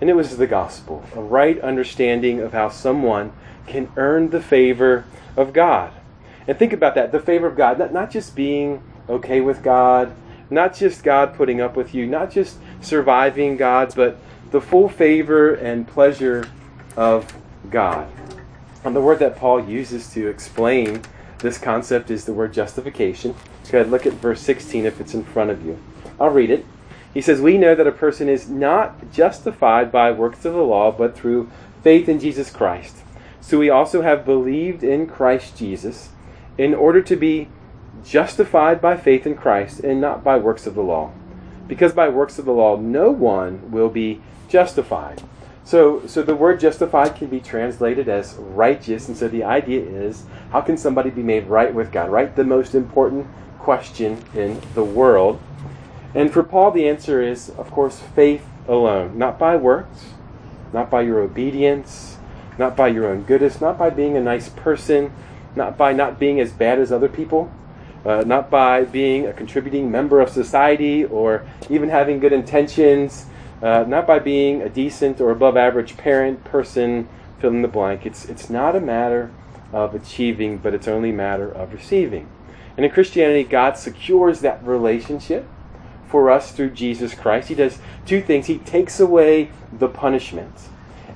and 0.01 0.09
it 0.09 0.15
was 0.15 0.35
the 0.35 0.47
gospel, 0.47 1.06
a 1.15 1.21
right 1.21 1.59
understanding 1.62 2.39
of 2.39 2.53
how 2.53 2.69
someone 2.69 3.31
can 3.68 3.91
earn 3.95 4.31
the 4.31 4.41
favor 4.41 5.06
of 5.38 5.53
God. 5.53 5.94
And 6.47 6.57
think 6.57 6.73
about 6.73 6.95
that 6.95 7.12
the 7.12 7.19
favor 7.19 7.45
of 7.45 7.56
God, 7.56 7.77
not, 7.77 7.94
not 7.94 8.09
just 8.09 8.35
being 8.35 8.81
okay 9.07 9.41
with 9.41 9.62
God, 9.62 10.12
not 10.50 10.75
just 10.75 11.03
God 11.03 11.35
putting 11.35 11.62
up 11.62 11.75
with 11.75 11.94
you, 11.94 12.07
not 12.07 12.31
just 12.31 12.57
surviving 12.81 13.57
God, 13.57 13.94
but 13.95 14.18
the 14.50 14.59
full 14.59 14.89
favor 14.89 15.53
and 15.53 15.88
pleasure 15.88 16.50
of 16.97 17.31
God. 17.69 18.12
And 18.83 18.95
the 18.95 19.01
word 19.01 19.19
that 19.19 19.36
Paul 19.36 19.63
uses 19.63 20.12
to 20.13 20.28
explain 20.28 21.01
this 21.39 21.57
concept 21.57 22.10
is 22.10 22.25
the 22.25 22.33
word 22.33 22.54
justification. 22.54 23.36
Go 23.69 23.80
ahead, 23.80 23.92
look 23.92 24.06
at 24.06 24.13
verse 24.13 24.42
16 24.42 24.86
if 24.86 25.00
it's 25.00 25.13
in 25.13 25.24
front 25.24 25.51
of 25.51 25.66
you. 25.66 25.80
I'll 26.19 26.30
read 26.30 26.50
it. 26.50 26.66
He 27.13 27.22
says, 27.22 27.42
We 27.42 27.57
know 27.57 27.75
that 27.75 27.88
a 27.88 27.92
person 27.92 28.30
is 28.30 28.50
not 28.50 29.12
justified 29.12 29.92
by 29.92 30.12
works 30.12 30.45
of 30.45 30.54
the 30.54 30.63
law, 30.63 30.92
but 30.92 31.16
through 31.16 31.50
faith 31.83 32.07
in 32.07 32.19
Jesus 32.19 32.50
Christ. 32.50 32.98
So 33.39 33.57
we 33.57 33.69
also 33.69 34.01
have 34.01 34.25
believed 34.25 34.83
in 34.83 35.07
Christ 35.07 35.57
Jesus 35.57 36.10
in 36.57 36.74
order 36.74 37.01
to 37.01 37.16
be 37.16 37.50
justified 38.04 38.81
by 38.81 38.98
faith 38.98 39.25
in 39.25 39.36
Christ 39.36 39.80
and 39.81 40.00
not 40.00 40.24
by 40.24 40.38
works 40.38 40.68
of 40.68 40.75
the 40.75 40.81
law. 40.81 41.12
Because 41.68 41.94
by 41.94 42.10
works 42.10 42.38
of 42.39 42.45
the 42.45 42.51
law, 42.51 42.78
no 42.78 43.12
one 43.12 43.72
will 43.72 43.89
be 43.89 44.22
justified. 44.48 45.24
So, 45.71 46.06
so 46.06 46.21
the 46.21 46.35
word 46.35 46.59
justified 46.59 47.15
can 47.15 47.27
be 47.27 47.39
translated 47.39 48.09
as 48.09 48.33
righteous, 48.33 49.07
and 49.07 49.15
so 49.15 49.29
the 49.29 49.45
idea 49.45 49.79
is 49.79 50.25
how 50.51 50.59
can 50.59 50.75
somebody 50.75 51.09
be 51.12 51.23
made 51.23 51.47
right 51.47 51.73
with 51.73 51.94
God? 51.94 52.09
Right? 52.09 52.35
The 52.35 52.44
most 52.44 52.75
important 52.75 53.25
question 53.57 54.21
in 54.33 54.59
the 54.73 54.83
world. 54.83 55.39
And 56.13 56.29
for 56.29 56.44
Paul, 56.44 56.71
the 56.71 56.89
answer 56.89 57.21
is, 57.21 57.51
of 57.51 57.71
course, 57.71 58.01
faith 58.01 58.45
alone. 58.68 59.18
Not 59.18 59.39
by 59.39 59.56
works, 59.56 60.07
not 60.73 60.89
by 60.89 61.03
your 61.03 61.21
obedience, 61.21 62.18
not 62.57 62.75
by 62.75 62.89
your 62.89 63.07
own 63.07 63.23
goodness, 63.23 63.62
not 63.62 63.79
by 63.79 63.91
being 63.91 64.18
a 64.18 64.21
nice 64.21 64.50
person, 64.50 65.13
not 65.56 65.77
by 65.77 65.94
not 65.94 66.19
being 66.19 66.41
as 66.41 66.51
bad 66.51 66.79
as 66.79 66.91
other 66.91 67.07
people, 67.07 67.50
uh, 68.06 68.25
not 68.27 68.50
by 68.50 68.83
being 68.83 69.25
a 69.25 69.31
contributing 69.31 69.89
member 69.89 70.19
of 70.19 70.27
society 70.27 71.06
or 71.06 71.47
even 71.69 71.88
having 71.88 72.19
good 72.19 72.33
intentions, 72.33 73.27
uh, 73.61 73.85
not 73.87 74.07
by 74.07 74.19
being 74.19 74.61
a 74.61 74.69
decent 74.69 75.21
or 75.21 75.31
above 75.31 75.56
average 75.56 75.97
parent, 75.97 76.44
person, 76.44 77.07
fill 77.39 77.51
in 77.51 77.61
the 77.61 77.68
blank. 77.68 78.06
It's, 78.06 78.25
it's 78.25 78.49
not 78.49 78.75
a 78.75 78.81
matter 78.81 79.31
of 79.71 79.95
achieving, 79.95 80.57
but 80.57 80.73
it's 80.73 80.87
only 80.87 81.11
a 81.11 81.13
matter 81.13 81.49
of 81.51 81.73
receiving. 81.73 82.27
And 82.75 82.85
in 82.85 82.91
Christianity, 82.91 83.44
God 83.44 83.77
secures 83.77 84.41
that 84.41 84.65
relationship 84.65 85.47
for 86.07 86.30
us 86.30 86.51
through 86.51 86.71
Jesus 86.71 87.13
Christ. 87.13 87.49
He 87.49 87.56
does 87.56 87.80
two 88.06 88.21
things. 88.21 88.47
He 88.47 88.57
takes 88.57 88.99
away 88.99 89.51
the 89.71 89.87
punishment, 89.87 90.53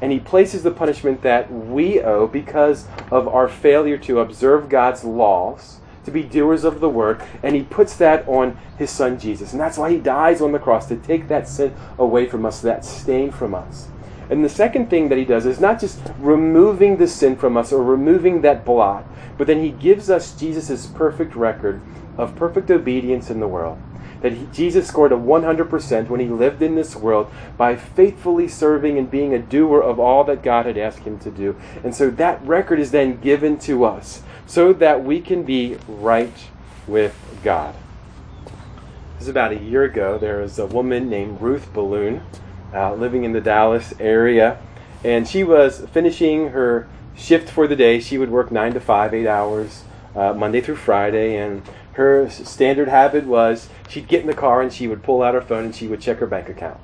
and 0.02 0.12
he 0.12 0.20
places 0.20 0.64
the 0.64 0.72
punishment 0.72 1.22
that 1.22 1.52
we 1.52 2.02
owe 2.02 2.28
because 2.28 2.88
of 3.12 3.28
our 3.28 3.48
failure 3.48 3.98
to 4.00 4.20
observe 4.20 4.70
God's 4.70 5.04
laws, 5.04 5.80
to 6.06 6.12
be 6.12 6.24
doers 6.24 6.64
of 6.64 6.80
the 6.80 6.90
word, 6.90 7.22
and 7.44 7.56
he 7.56 7.64
puts 7.64 7.96
that 7.98 8.28
on 8.28 8.58
his 8.78 8.90
son 8.90 9.20
Jesus. 9.20 9.52
And 9.52 9.60
that's 9.60 9.78
why 9.78 9.92
he 9.92 9.98
dies 9.98 10.42
on 10.42 10.52
the 10.52 10.60
cross 10.60 10.88
to 10.88 10.96
take 10.96 11.28
that 11.28 11.48
sin 11.48 11.76
away 11.98 12.28
from 12.28 12.46
us, 12.46 12.62
that 12.62 12.86
stain 12.86 13.32
from 13.32 13.54
us. 13.54 13.88
And 14.30 14.44
the 14.44 14.50
second 14.50 14.90
thing 14.90 15.10
that 15.10 15.18
he 15.18 15.26
does 15.26 15.46
is 15.46 15.60
not 15.60 15.80
just 15.80 16.00
removing 16.18 16.98
the 16.98 17.08
sin 17.08 17.36
from 17.36 17.58
us 17.58 17.72
or 17.72 17.84
removing 17.84 18.42
that 18.42 18.66
blot, 18.66 19.06
but 19.38 19.48
then 19.48 19.64
he 19.64 19.70
gives 19.70 20.10
us 20.10 20.36
Jesus' 20.36 20.88
perfect 20.88 21.36
record 21.36 21.82
of 22.18 22.36
perfect 22.36 22.72
obedience 22.72 23.30
in 23.30 23.40
the 23.40 23.48
world 23.48 23.78
that 24.26 24.34
he, 24.34 24.48
Jesus 24.52 24.88
scored 24.88 25.12
a 25.12 25.16
100% 25.16 26.10
when 26.10 26.20
he 26.20 26.26
lived 26.26 26.64
in 26.64 26.74
this 26.74 26.96
world 26.96 27.32
by 27.58 27.76
faithfully 27.76 28.48
serving 28.48 28.98
and 28.98 29.12
being 29.12 29.36
a 29.36 29.40
doer 29.40 29.80
of 29.80 30.00
all 30.00 30.24
that 30.24 30.42
God 30.42 30.66
had 30.66 30.80
asked 30.80 31.00
him 31.00 31.20
to 31.20 31.30
do. 31.30 31.56
And 31.84 31.94
so 31.94 32.10
that 32.10 32.44
record 32.44 32.80
is 32.80 32.90
then 32.90 33.20
given 33.20 33.60
to 33.60 33.86
us 33.86 34.24
so 34.46 34.74
that 34.74 35.04
we 35.04 35.22
can 35.22 35.44
be 35.44 35.78
right 35.88 36.34
with 36.88 37.16
God. 37.44 37.76
This 39.14 39.24
is 39.24 39.28
about 39.30 39.52
a 39.52 39.60
year 39.60 39.84
ago. 39.84 40.18
There 40.18 40.40
was 40.40 40.60
a 40.60 40.66
woman 40.66 41.10
named 41.10 41.42
Ruth 41.42 41.74
Balloon 41.74 42.22
uh, 42.74 42.94
living 42.94 43.24
in 43.24 43.32
the 43.32 43.42
Dallas 43.42 43.94
area, 44.00 44.60
and 45.04 45.28
she 45.28 45.44
was 45.44 45.86
finishing 45.92 46.50
her 46.50 46.88
shift 47.16 47.50
for 47.50 47.68
the 47.68 47.76
day. 47.76 48.00
She 48.00 48.18
would 48.18 48.30
work 48.30 48.52
nine 48.52 48.74
to 48.74 48.80
five, 48.80 49.14
eight 49.14 49.28
hours, 49.28 49.84
uh, 50.16 50.34
Monday 50.34 50.62
through 50.62 50.76
Friday, 50.76 51.38
and 51.38 51.62
her 51.94 52.30
standard 52.30 52.90
habit 52.90 53.26
was 53.26 53.70
she'd 53.88 54.08
get 54.08 54.22
in 54.22 54.28
the 54.28 54.34
car 54.34 54.62
and 54.62 54.72
she 54.72 54.88
would 54.88 55.02
pull 55.02 55.24
out 55.24 55.34
her 55.34 55.42
phone 55.42 55.66
and 55.66 55.76
she 55.76 55.88
would 55.88 56.02
check 56.02 56.18
her 56.20 56.28
bank 56.28 56.50
account. 56.50 56.80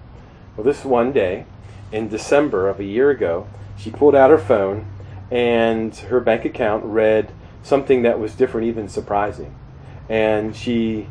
Well, 0.55 0.63
this 0.63 0.85
one 0.85 1.11
day 1.11 1.45
in 1.91 2.07
December 2.07 2.69
of 2.69 2.79
a 2.79 2.85
year 2.85 3.09
ago, 3.09 3.47
she 3.77 3.91
pulled 3.91 4.15
out 4.15 4.29
her 4.29 4.37
phone 4.37 4.85
and 5.29 5.93
her 5.95 6.21
bank 6.21 6.45
account 6.45 6.85
read 6.85 7.31
something 7.63 8.01
that 8.03 8.19
was 8.19 8.35
different, 8.35 8.67
even 8.67 8.87
surprising. 8.87 9.55
And 10.09 10.55
she 10.55 11.07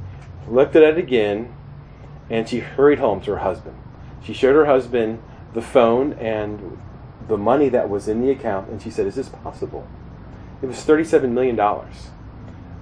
looked 0.48 0.76
at 0.76 0.82
it 0.82 0.98
again, 0.98 1.54
and 2.28 2.48
she 2.48 2.60
hurried 2.60 2.98
home 2.98 3.20
to 3.22 3.32
her 3.32 3.38
husband. 3.38 3.76
She 4.22 4.32
showed 4.32 4.54
her 4.54 4.66
husband 4.66 5.22
the 5.54 5.62
phone 5.62 6.12
and 6.14 6.78
the 7.28 7.38
money 7.38 7.68
that 7.68 7.88
was 7.88 8.08
in 8.08 8.20
the 8.20 8.30
account, 8.30 8.68
and 8.68 8.82
she 8.82 8.90
said, 8.90 9.06
Is 9.06 9.14
this 9.14 9.28
possible? 9.28 9.86
It 10.62 10.66
was 10.66 10.76
$37 10.78 11.30
million 11.30 11.58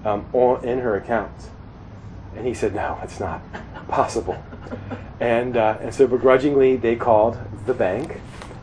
um, 0.05 0.25
on, 0.33 0.63
in 0.65 0.79
her 0.79 0.95
account. 0.95 1.49
And 2.35 2.45
he 2.45 2.53
said, 2.53 2.75
No, 2.75 2.99
it's 3.03 3.19
not 3.19 3.41
possible. 3.87 4.41
And, 5.19 5.57
uh, 5.57 5.77
and 5.81 5.93
so 5.93 6.07
begrudgingly, 6.07 6.77
they 6.77 6.95
called 6.95 7.37
the 7.65 7.73
bank, 7.73 8.19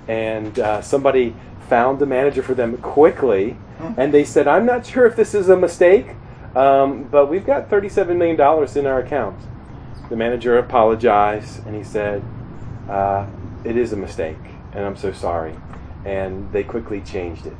and 0.08 0.58
uh, 0.58 0.82
somebody 0.82 1.34
found 1.68 1.98
the 1.98 2.06
manager 2.06 2.42
for 2.42 2.54
them 2.54 2.76
quickly, 2.78 3.56
and 3.96 4.12
they 4.12 4.24
said, 4.24 4.48
I'm 4.48 4.66
not 4.66 4.86
sure 4.86 5.06
if 5.06 5.16
this 5.16 5.34
is 5.34 5.48
a 5.48 5.56
mistake, 5.56 6.06
um, 6.54 7.04
but 7.04 7.26
we've 7.26 7.44
got 7.44 7.68
$37 7.68 8.16
million 8.16 8.40
in 8.78 8.86
our 8.86 9.00
account. 9.00 9.38
The 10.08 10.16
manager 10.16 10.56
apologized, 10.56 11.66
and 11.66 11.76
he 11.76 11.84
said, 11.84 12.22
uh, 12.88 13.26
It 13.64 13.76
is 13.76 13.92
a 13.92 13.96
mistake, 13.96 14.38
and 14.72 14.84
I'm 14.84 14.96
so 14.96 15.12
sorry. 15.12 15.54
And 16.04 16.50
they 16.52 16.62
quickly 16.62 17.00
changed 17.00 17.46
it. 17.46 17.56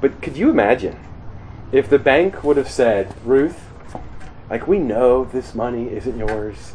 But 0.00 0.20
could 0.22 0.36
you 0.36 0.50
imagine 0.50 0.98
if 1.70 1.88
the 1.88 1.98
bank 1.98 2.42
would 2.42 2.56
have 2.56 2.70
said, 2.70 3.14
Ruth, 3.24 3.68
like 4.50 4.66
we 4.66 4.78
know 4.78 5.24
this 5.24 5.54
money 5.54 5.88
isn't 5.90 6.18
yours, 6.18 6.74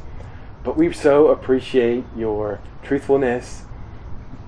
but 0.64 0.78
we 0.78 0.92
so 0.94 1.28
appreciate 1.28 2.06
your 2.16 2.60
truthfulness, 2.84 3.64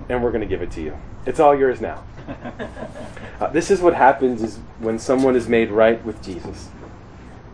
and 0.08 0.24
we're 0.24 0.32
going 0.32 0.42
to 0.42 0.48
give 0.48 0.62
it 0.62 0.72
to 0.72 0.82
you. 0.82 0.98
It's 1.26 1.40
all 1.40 1.56
yours 1.56 1.82
now. 1.82 2.04
Uh, 3.40 3.48
this 3.48 3.72
is 3.72 3.80
what 3.80 3.94
happens 3.94 4.44
is 4.44 4.58
when 4.80 5.00
someone 5.00 5.34
is 5.34 5.48
made 5.48 5.72
right 5.72 6.04
with 6.04 6.22
Jesus. 6.22 6.68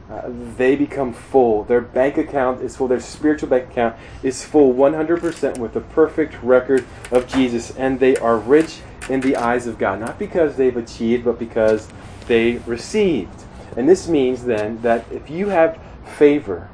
Uh, 0.09 0.23
they 0.57 0.75
become 0.75 1.13
full. 1.13 1.63
Their 1.63 1.81
bank 1.81 2.17
account 2.17 2.61
is 2.61 2.75
full. 2.75 2.87
Their 2.87 2.99
spiritual 2.99 3.49
bank 3.49 3.69
account 3.69 3.95
is 4.23 4.43
full 4.43 4.73
100% 4.73 5.57
with 5.57 5.73
the 5.73 5.81
perfect 5.81 6.41
record 6.41 6.85
of 7.11 7.27
Jesus, 7.27 7.75
and 7.75 7.99
they 7.99 8.15
are 8.17 8.37
rich 8.37 8.79
in 9.09 9.21
the 9.21 9.35
eyes 9.35 9.67
of 9.67 9.77
God, 9.77 9.99
not 9.99 10.17
because 10.17 10.55
they've 10.55 10.75
achieved, 10.75 11.25
but 11.25 11.37
because 11.37 11.87
they 12.27 12.57
received. 12.65 13.43
And 13.75 13.89
this 13.89 14.07
means 14.07 14.45
then 14.45 14.81
that 14.81 15.05
if 15.11 15.29
you 15.29 15.49
have 15.49 15.79
favor 16.17 16.69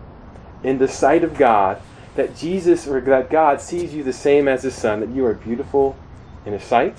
in 0.64 0.78
the 0.78 0.88
sight 0.88 1.24
of 1.24 1.38
God, 1.38 1.82
that 2.16 2.36
Jesus 2.36 2.88
or 2.88 3.00
that 3.02 3.30
God 3.30 3.62
sees 3.62 3.94
you 3.94 4.04
the 4.04 4.14
same 4.14 4.48
as 4.48 4.64
His 4.64 4.76
Son, 4.76 5.00
that 5.00 5.10
you 5.10 5.26
are 5.26 5.34
beautiful 5.34 5.96
in 6.46 6.54
His 6.54 6.64
sight, 6.64 6.98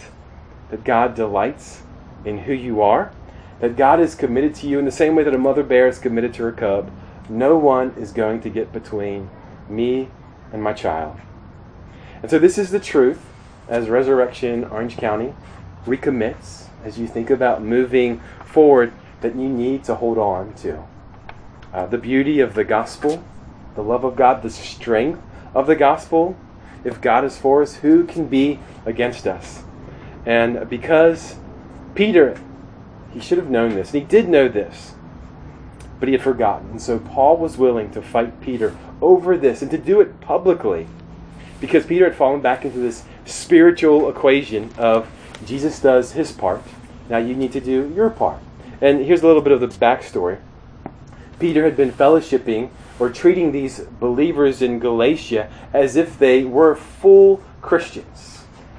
that 0.72 0.84
God 0.84 1.14
delights 1.14 1.82
in 2.24 2.38
who 2.38 2.52
you 2.54 2.80
are, 2.80 3.12
that 3.60 3.76
God 3.76 4.00
is 4.00 4.14
committed 4.14 4.54
to 4.56 4.66
you 4.66 4.78
in 4.78 4.86
the 4.86 4.90
same 4.90 5.14
way 5.14 5.22
that 5.22 5.34
a 5.34 5.38
mother 5.38 5.62
bear 5.62 5.86
is 5.86 5.98
committed 5.98 6.32
to 6.34 6.44
her 6.44 6.52
cub. 6.52 6.90
No 7.28 7.58
one 7.58 7.94
is 7.98 8.10
going 8.10 8.40
to 8.40 8.48
get 8.48 8.72
between 8.72 9.28
me 9.68 10.08
and 10.50 10.62
my 10.62 10.72
child. 10.72 11.18
And 12.22 12.30
so, 12.30 12.38
this 12.38 12.56
is 12.56 12.70
the 12.70 12.80
truth 12.80 13.20
as 13.68 13.90
Resurrection 13.90 14.64
Orange 14.64 14.96
County 14.96 15.34
recommits 15.84 16.68
as 16.84 16.98
you 16.98 17.06
think 17.06 17.28
about 17.28 17.62
moving 17.62 18.22
forward 18.42 18.94
that 19.20 19.36
you 19.36 19.50
need 19.50 19.84
to 19.84 19.96
hold 19.96 20.16
on 20.16 20.54
to. 20.54 20.82
Uh, 21.74 21.84
the 21.84 21.98
beauty 21.98 22.40
of 22.40 22.54
the 22.54 22.64
gospel, 22.64 23.22
the 23.74 23.82
love 23.82 24.04
of 24.04 24.16
God, 24.16 24.42
the 24.42 24.48
strength 24.48 25.20
of 25.54 25.66
the 25.66 25.76
gospel. 25.76 26.34
If 26.82 27.02
God 27.02 27.26
is 27.26 27.36
for 27.36 27.60
us, 27.60 27.76
who 27.76 28.04
can 28.06 28.26
be 28.26 28.58
against 28.86 29.26
us? 29.26 29.64
And 30.24 30.68
because 30.68 31.36
Peter, 31.94 32.40
he 33.12 33.20
should 33.20 33.38
have 33.38 33.50
known 33.50 33.74
this, 33.74 33.92
and 33.92 34.02
he 34.02 34.06
did 34.06 34.28
know 34.28 34.48
this, 34.48 34.92
but 35.98 36.08
he 36.08 36.12
had 36.12 36.22
forgotten. 36.22 36.70
And 36.70 36.82
so 36.82 36.98
Paul 36.98 37.36
was 37.36 37.56
willing 37.56 37.90
to 37.92 38.02
fight 38.02 38.40
Peter 38.40 38.76
over 39.00 39.36
this 39.36 39.62
and 39.62 39.70
to 39.70 39.78
do 39.78 40.00
it 40.00 40.20
publicly 40.20 40.86
because 41.60 41.86
Peter 41.86 42.04
had 42.04 42.16
fallen 42.16 42.40
back 42.40 42.64
into 42.64 42.78
this 42.78 43.04
spiritual 43.24 44.08
equation 44.08 44.70
of 44.76 45.08
Jesus 45.46 45.80
does 45.80 46.12
his 46.12 46.32
part, 46.32 46.62
now 47.08 47.18
you 47.18 47.34
need 47.34 47.52
to 47.52 47.60
do 47.60 47.92
your 47.94 48.10
part. 48.10 48.40
And 48.80 49.04
here's 49.04 49.22
a 49.22 49.26
little 49.26 49.42
bit 49.42 49.52
of 49.52 49.60
the 49.60 49.68
backstory. 49.68 50.38
Peter 51.38 51.64
had 51.64 51.76
been 51.76 51.92
fellowshipping 51.92 52.70
or 52.98 53.10
treating 53.10 53.52
these 53.52 53.80
believers 53.80 54.62
in 54.62 54.78
Galatia 54.78 55.50
as 55.72 55.96
if 55.96 56.18
they 56.18 56.44
were 56.44 56.74
full 56.74 57.42
Christians, 57.60 58.31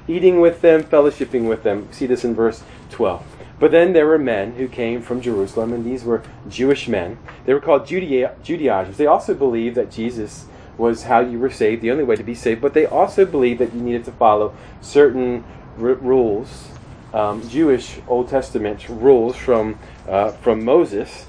eating 0.08 0.40
with 0.40 0.60
them, 0.60 0.84
fellowshipping 0.84 1.48
with 1.48 1.62
them. 1.62 1.88
See 1.92 2.06
this 2.06 2.24
in 2.24 2.34
verse 2.34 2.62
12. 2.90 3.24
But 3.58 3.70
then 3.70 3.92
there 3.92 4.06
were 4.06 4.18
men 4.18 4.54
who 4.54 4.68
came 4.68 5.00
from 5.00 5.20
Jerusalem, 5.20 5.72
and 5.72 5.84
these 5.84 6.04
were 6.04 6.22
Jewish 6.48 6.88
men. 6.88 7.18
They 7.44 7.54
were 7.54 7.60
called 7.60 7.86
Judaizers. 7.86 8.96
They 8.96 9.06
also 9.06 9.34
believed 9.34 9.76
that 9.76 9.90
Jesus 9.90 10.46
was 10.76 11.04
how 11.04 11.20
you 11.20 11.38
were 11.38 11.50
saved, 11.50 11.82
the 11.82 11.90
only 11.90 12.04
way 12.04 12.16
to 12.16 12.24
be 12.24 12.34
saved, 12.34 12.60
but 12.60 12.74
they 12.74 12.86
also 12.86 13.24
believed 13.24 13.60
that 13.60 13.72
you 13.72 13.80
needed 13.80 14.04
to 14.04 14.12
follow 14.12 14.54
certain 14.80 15.44
r- 15.78 15.94
rules, 15.94 16.68
um, 17.12 17.48
Jewish 17.48 17.98
Old 18.08 18.28
Testament 18.28 18.88
rules 18.88 19.36
from, 19.36 19.78
uh, 20.08 20.32
from 20.32 20.64
Moses, 20.64 21.26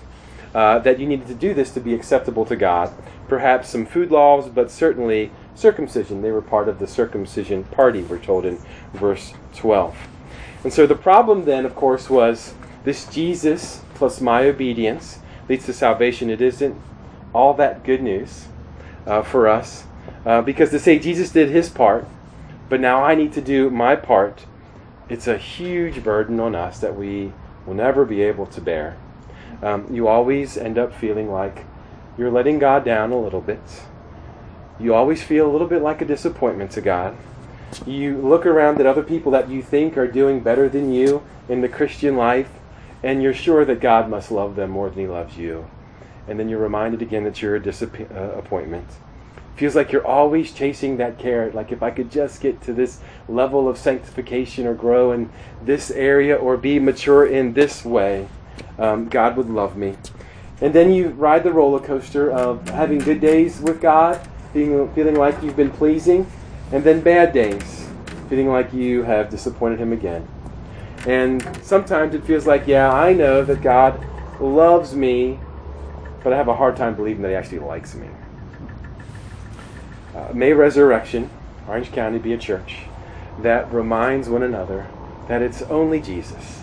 uh, 0.55 0.79
that 0.79 0.99
you 0.99 1.05
needed 1.05 1.27
to 1.27 1.35
do 1.35 1.53
this 1.53 1.71
to 1.71 1.79
be 1.79 1.93
acceptable 1.93 2.45
to 2.45 2.55
God. 2.55 2.91
Perhaps 3.27 3.69
some 3.69 3.85
food 3.85 4.09
laws, 4.09 4.49
but 4.49 4.71
certainly 4.71 5.31
circumcision. 5.55 6.21
They 6.21 6.31
were 6.31 6.41
part 6.41 6.69
of 6.69 6.79
the 6.79 6.87
circumcision 6.87 7.63
party, 7.65 8.03
we're 8.03 8.19
told 8.19 8.45
in 8.45 8.59
verse 8.93 9.33
12. 9.55 9.97
And 10.63 10.73
so 10.73 10.85
the 10.85 10.95
problem 10.95 11.45
then, 11.45 11.65
of 11.65 11.75
course, 11.75 12.09
was 12.09 12.53
this 12.83 13.05
Jesus 13.07 13.81
plus 13.95 14.21
my 14.21 14.43
obedience 14.43 15.19
leads 15.49 15.65
to 15.65 15.73
salvation. 15.73 16.29
It 16.29 16.41
isn't 16.41 16.79
all 17.33 17.53
that 17.55 17.83
good 17.83 18.01
news 18.01 18.47
uh, 19.05 19.21
for 19.21 19.47
us. 19.47 19.85
Uh, 20.25 20.41
because 20.41 20.71
to 20.71 20.79
say 20.79 20.99
Jesus 20.99 21.31
did 21.31 21.49
his 21.49 21.69
part, 21.69 22.07
but 22.67 22.79
now 22.79 23.03
I 23.03 23.15
need 23.15 23.33
to 23.33 23.41
do 23.41 23.69
my 23.69 23.95
part, 23.95 24.45
it's 25.07 25.27
a 25.27 25.37
huge 25.37 26.03
burden 26.03 26.39
on 26.39 26.55
us 26.55 26.79
that 26.79 26.95
we 26.95 27.31
will 27.65 27.75
never 27.75 28.05
be 28.05 28.21
able 28.23 28.47
to 28.47 28.61
bear. 28.61 28.97
Um, 29.61 29.87
you 29.93 30.07
always 30.07 30.57
end 30.57 30.77
up 30.77 30.93
feeling 30.93 31.31
like 31.31 31.65
you're 32.17 32.31
letting 32.31 32.59
God 32.59 32.83
down 32.83 33.11
a 33.11 33.19
little 33.19 33.41
bit. 33.41 33.61
You 34.79 34.93
always 34.93 35.23
feel 35.23 35.49
a 35.49 35.51
little 35.51 35.67
bit 35.67 35.81
like 35.81 36.01
a 36.01 36.05
disappointment 36.05 36.71
to 36.71 36.81
God. 36.81 37.15
You 37.85 38.17
look 38.17 38.45
around 38.45 38.79
at 38.79 38.85
other 38.85 39.03
people 39.03 39.31
that 39.31 39.49
you 39.49 39.61
think 39.61 39.97
are 39.97 40.07
doing 40.07 40.41
better 40.41 40.67
than 40.67 40.91
you 40.91 41.23
in 41.47 41.61
the 41.61 41.69
Christian 41.69 42.17
life, 42.17 42.49
and 43.01 43.21
you're 43.23 43.33
sure 43.33 43.65
that 43.65 43.79
God 43.79 44.09
must 44.09 44.31
love 44.31 44.55
them 44.55 44.71
more 44.71 44.89
than 44.89 44.99
He 44.99 45.07
loves 45.07 45.37
you. 45.37 45.67
And 46.27 46.39
then 46.39 46.49
you're 46.49 46.59
reminded 46.59 47.01
again 47.01 47.23
that 47.23 47.41
you're 47.41 47.55
a 47.55 47.61
disappointment. 47.61 48.87
Feels 49.55 49.75
like 49.75 49.93
you're 49.93 50.05
always 50.05 50.51
chasing 50.51 50.97
that 50.97 51.17
carrot. 51.17 51.55
Like 51.55 51.71
if 51.71 51.81
I 51.81 51.91
could 51.91 52.11
just 52.11 52.41
get 52.41 52.61
to 52.63 52.73
this 52.73 52.99
level 53.29 53.69
of 53.69 53.77
sanctification 53.77 54.67
or 54.67 54.73
grow 54.73 55.13
in 55.13 55.29
this 55.63 55.91
area 55.91 56.35
or 56.35 56.57
be 56.57 56.79
mature 56.79 57.25
in 57.25 57.53
this 57.53 57.85
way, 57.85 58.27
um, 58.77 59.07
God 59.07 59.37
would 59.37 59.49
love 59.49 59.77
me. 59.77 59.95
And 60.59 60.73
then 60.73 60.91
you 60.91 61.09
ride 61.09 61.43
the 61.43 61.53
roller 61.53 61.79
coaster 61.79 62.29
of 62.29 62.67
having 62.69 62.99
good 62.99 63.21
days 63.21 63.61
with 63.61 63.81
God, 63.81 64.19
feeling, 64.55 64.89
feeling 64.93 65.15
like 65.15 65.43
you've 65.43 65.57
been 65.57 65.69
pleasing, 65.69 66.25
and 66.71 66.81
then 66.81 67.01
bad 67.01 67.33
days, 67.33 67.87
feeling 68.29 68.47
like 68.47 68.73
you 68.73 69.03
have 69.03 69.29
disappointed 69.29 69.79
Him 69.79 69.91
again. 69.91 70.25
And 71.05 71.43
sometimes 71.61 72.15
it 72.15 72.23
feels 72.23 72.47
like, 72.47 72.65
yeah, 72.65 72.89
I 72.89 73.11
know 73.11 73.43
that 73.43 73.61
God 73.61 74.01
loves 74.39 74.95
me, 74.95 75.39
but 76.23 76.31
I 76.31 76.37
have 76.37 76.47
a 76.47 76.55
hard 76.55 76.77
time 76.77 76.95
believing 76.95 77.21
that 77.23 77.29
He 77.29 77.35
actually 77.35 77.59
likes 77.59 77.95
me. 77.95 78.07
Uh, 80.15 80.31
may 80.33 80.53
Resurrection, 80.53 81.29
Orange 81.67 81.91
County, 81.91 82.17
be 82.17 82.31
a 82.31 82.37
church 82.37 82.77
that 83.41 83.71
reminds 83.73 84.29
one 84.29 84.41
another 84.41 84.87
that 85.27 85.41
it's 85.41 85.63
only 85.63 85.99
Jesus, 85.99 86.61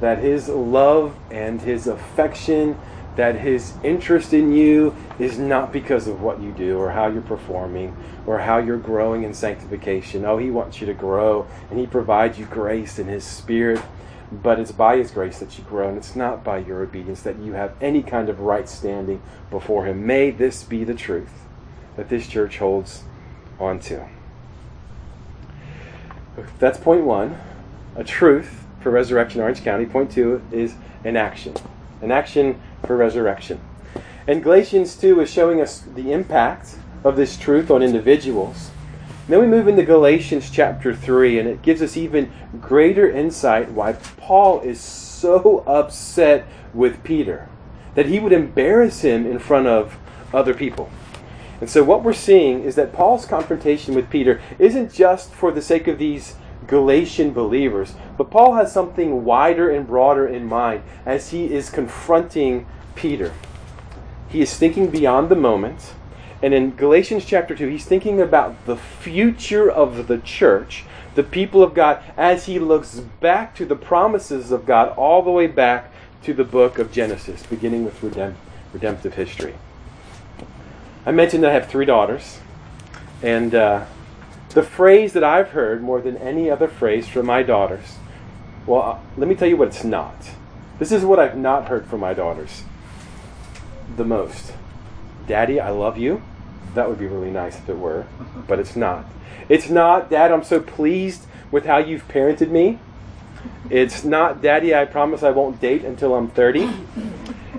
that 0.00 0.18
His 0.20 0.48
love 0.48 1.14
and 1.30 1.60
His 1.60 1.86
affection, 1.86 2.78
that 3.16 3.36
His 3.36 3.74
interest 3.82 4.32
in 4.32 4.52
you 4.52 4.94
is 5.18 5.38
not 5.38 5.72
because 5.72 6.06
of 6.06 6.20
what 6.20 6.40
you 6.40 6.52
do 6.52 6.78
or 6.78 6.90
how 6.90 7.08
you're 7.08 7.22
performing 7.22 7.96
or 8.26 8.38
how 8.38 8.58
you're 8.58 8.76
growing 8.76 9.24
in 9.24 9.34
sanctification. 9.34 10.24
Oh, 10.24 10.38
He 10.38 10.50
wants 10.50 10.80
you 10.80 10.86
to 10.86 10.94
grow 10.94 11.46
and 11.70 11.78
He 11.78 11.86
provides 11.86 12.38
you 12.38 12.46
grace 12.46 12.98
in 12.98 13.06
His 13.06 13.24
Spirit. 13.24 13.82
But 14.30 14.58
it's 14.58 14.72
by 14.72 14.96
His 14.96 15.12
grace 15.12 15.38
that 15.38 15.56
you 15.56 15.62
grow, 15.62 15.88
and 15.88 15.96
it's 15.96 16.16
not 16.16 16.42
by 16.42 16.58
your 16.58 16.82
obedience 16.82 17.22
that 17.22 17.38
you 17.38 17.52
have 17.52 17.74
any 17.80 18.02
kind 18.02 18.28
of 18.28 18.40
right 18.40 18.68
standing 18.68 19.22
before 19.52 19.86
Him. 19.86 20.04
May 20.04 20.32
this 20.32 20.64
be 20.64 20.82
the 20.82 20.94
truth 20.94 21.30
that 21.94 22.08
this 22.08 22.26
church 22.26 22.58
holds 22.58 23.04
on 23.60 23.78
to. 23.80 24.08
That's 26.58 26.76
point 26.76 27.04
one, 27.04 27.38
a 27.94 28.02
truth 28.02 28.66
for 28.80 28.90
Resurrection 28.90 29.40
Orange 29.40 29.62
County. 29.62 29.86
Point 29.86 30.10
two 30.10 30.42
is 30.50 30.74
an 31.04 31.16
action, 31.16 31.54
an 32.02 32.10
action 32.10 32.60
for 32.86 32.96
resurrection. 32.96 33.60
And 34.26 34.42
Galatians 34.42 34.96
2 34.96 35.20
is 35.20 35.30
showing 35.30 35.60
us 35.60 35.80
the 35.80 36.12
impact 36.12 36.76
of 37.04 37.16
this 37.16 37.36
truth 37.36 37.70
on 37.70 37.82
individuals. 37.82 38.70
Then 39.28 39.40
we 39.40 39.46
move 39.46 39.68
into 39.68 39.82
Galatians 39.82 40.50
chapter 40.50 40.94
3, 40.94 41.38
and 41.38 41.48
it 41.48 41.62
gives 41.62 41.82
us 41.82 41.96
even 41.96 42.32
greater 42.60 43.10
insight 43.10 43.72
why 43.72 43.94
Paul 44.16 44.60
is 44.60 44.80
so 44.80 45.64
upset 45.66 46.46
with 46.74 47.02
Peter. 47.02 47.48
that 47.96 48.06
he 48.06 48.20
would 48.20 48.32
embarrass 48.32 49.00
him 49.00 49.26
in 49.26 49.38
front 49.38 49.66
of 49.66 49.96
other 50.32 50.52
people. 50.52 50.90
And 51.60 51.70
so, 51.70 51.82
what 51.82 52.04
we're 52.04 52.12
seeing 52.12 52.62
is 52.62 52.74
that 52.74 52.92
Paul's 52.92 53.24
confrontation 53.24 53.94
with 53.94 54.10
Peter 54.10 54.40
isn't 54.58 54.92
just 54.92 55.32
for 55.32 55.50
the 55.50 55.62
sake 55.62 55.88
of 55.88 55.98
these 55.98 56.34
Galatian 56.66 57.32
believers, 57.32 57.94
but 58.16 58.30
Paul 58.30 58.54
has 58.54 58.72
something 58.72 59.24
wider 59.24 59.70
and 59.70 59.86
broader 59.86 60.26
in 60.26 60.46
mind 60.46 60.82
as 61.04 61.30
he 61.30 61.52
is 61.52 61.70
confronting 61.70 62.66
Peter. 62.94 63.32
He 64.28 64.40
is 64.40 64.56
thinking 64.56 64.90
beyond 64.90 65.28
the 65.28 65.36
moment. 65.36 65.94
And 66.42 66.52
in 66.52 66.76
Galatians 66.76 67.24
chapter 67.24 67.54
2, 67.54 67.68
he's 67.68 67.86
thinking 67.86 68.20
about 68.20 68.66
the 68.66 68.76
future 68.76 69.70
of 69.70 70.06
the 70.06 70.18
church, 70.18 70.84
the 71.14 71.22
people 71.22 71.62
of 71.62 71.72
God, 71.72 72.02
as 72.16 72.46
he 72.46 72.58
looks 72.58 73.00
back 73.20 73.54
to 73.56 73.64
the 73.64 73.76
promises 73.76 74.52
of 74.52 74.66
God 74.66 74.90
all 74.96 75.22
the 75.22 75.30
way 75.30 75.46
back 75.46 75.90
to 76.24 76.34
the 76.34 76.44
book 76.44 76.78
of 76.78 76.92
Genesis, 76.92 77.44
beginning 77.44 77.84
with 77.84 78.00
redemp- 78.00 78.34
redemptive 78.72 79.14
history. 79.14 79.54
I 81.06 81.12
mentioned 81.12 81.46
I 81.46 81.52
have 81.52 81.68
three 81.68 81.86
daughters, 81.86 82.40
and 83.22 83.54
uh, 83.54 83.86
the 84.50 84.62
phrase 84.62 85.12
that 85.12 85.24
I've 85.24 85.50
heard 85.50 85.82
more 85.82 86.00
than 86.00 86.16
any 86.16 86.50
other 86.50 86.68
phrase 86.68 87.08
from 87.08 87.26
my 87.26 87.42
daughters, 87.42 87.96
well, 88.66 88.82
uh, 88.82 88.98
let 89.16 89.28
me 89.28 89.34
tell 89.34 89.48
you 89.48 89.56
what 89.56 89.68
it's 89.68 89.84
not. 89.84 90.14
This 90.78 90.92
is 90.92 91.04
what 91.04 91.18
I've 91.18 91.36
not 91.36 91.68
heard 91.68 91.86
from 91.86 92.00
my 92.00 92.14
daughters 92.14 92.64
the 93.96 94.04
most. 94.04 94.52
Daddy, 95.26 95.60
I 95.60 95.70
love 95.70 95.98
you. 95.98 96.22
That 96.74 96.88
would 96.88 96.98
be 96.98 97.06
really 97.06 97.30
nice 97.30 97.58
if 97.58 97.68
it 97.68 97.78
were, 97.78 98.06
but 98.46 98.58
it's 98.58 98.76
not. 98.76 99.06
It's 99.48 99.68
not, 99.68 100.10
Dad, 100.10 100.32
I'm 100.32 100.44
so 100.44 100.60
pleased 100.60 101.26
with 101.50 101.64
how 101.64 101.78
you've 101.78 102.06
parented 102.08 102.50
me. 102.50 102.78
It's 103.70 104.04
not, 104.04 104.42
Daddy, 104.42 104.74
I 104.74 104.84
promise 104.84 105.22
I 105.22 105.30
won't 105.30 105.60
date 105.60 105.84
until 105.84 106.14
I'm 106.14 106.28
30. 106.28 106.68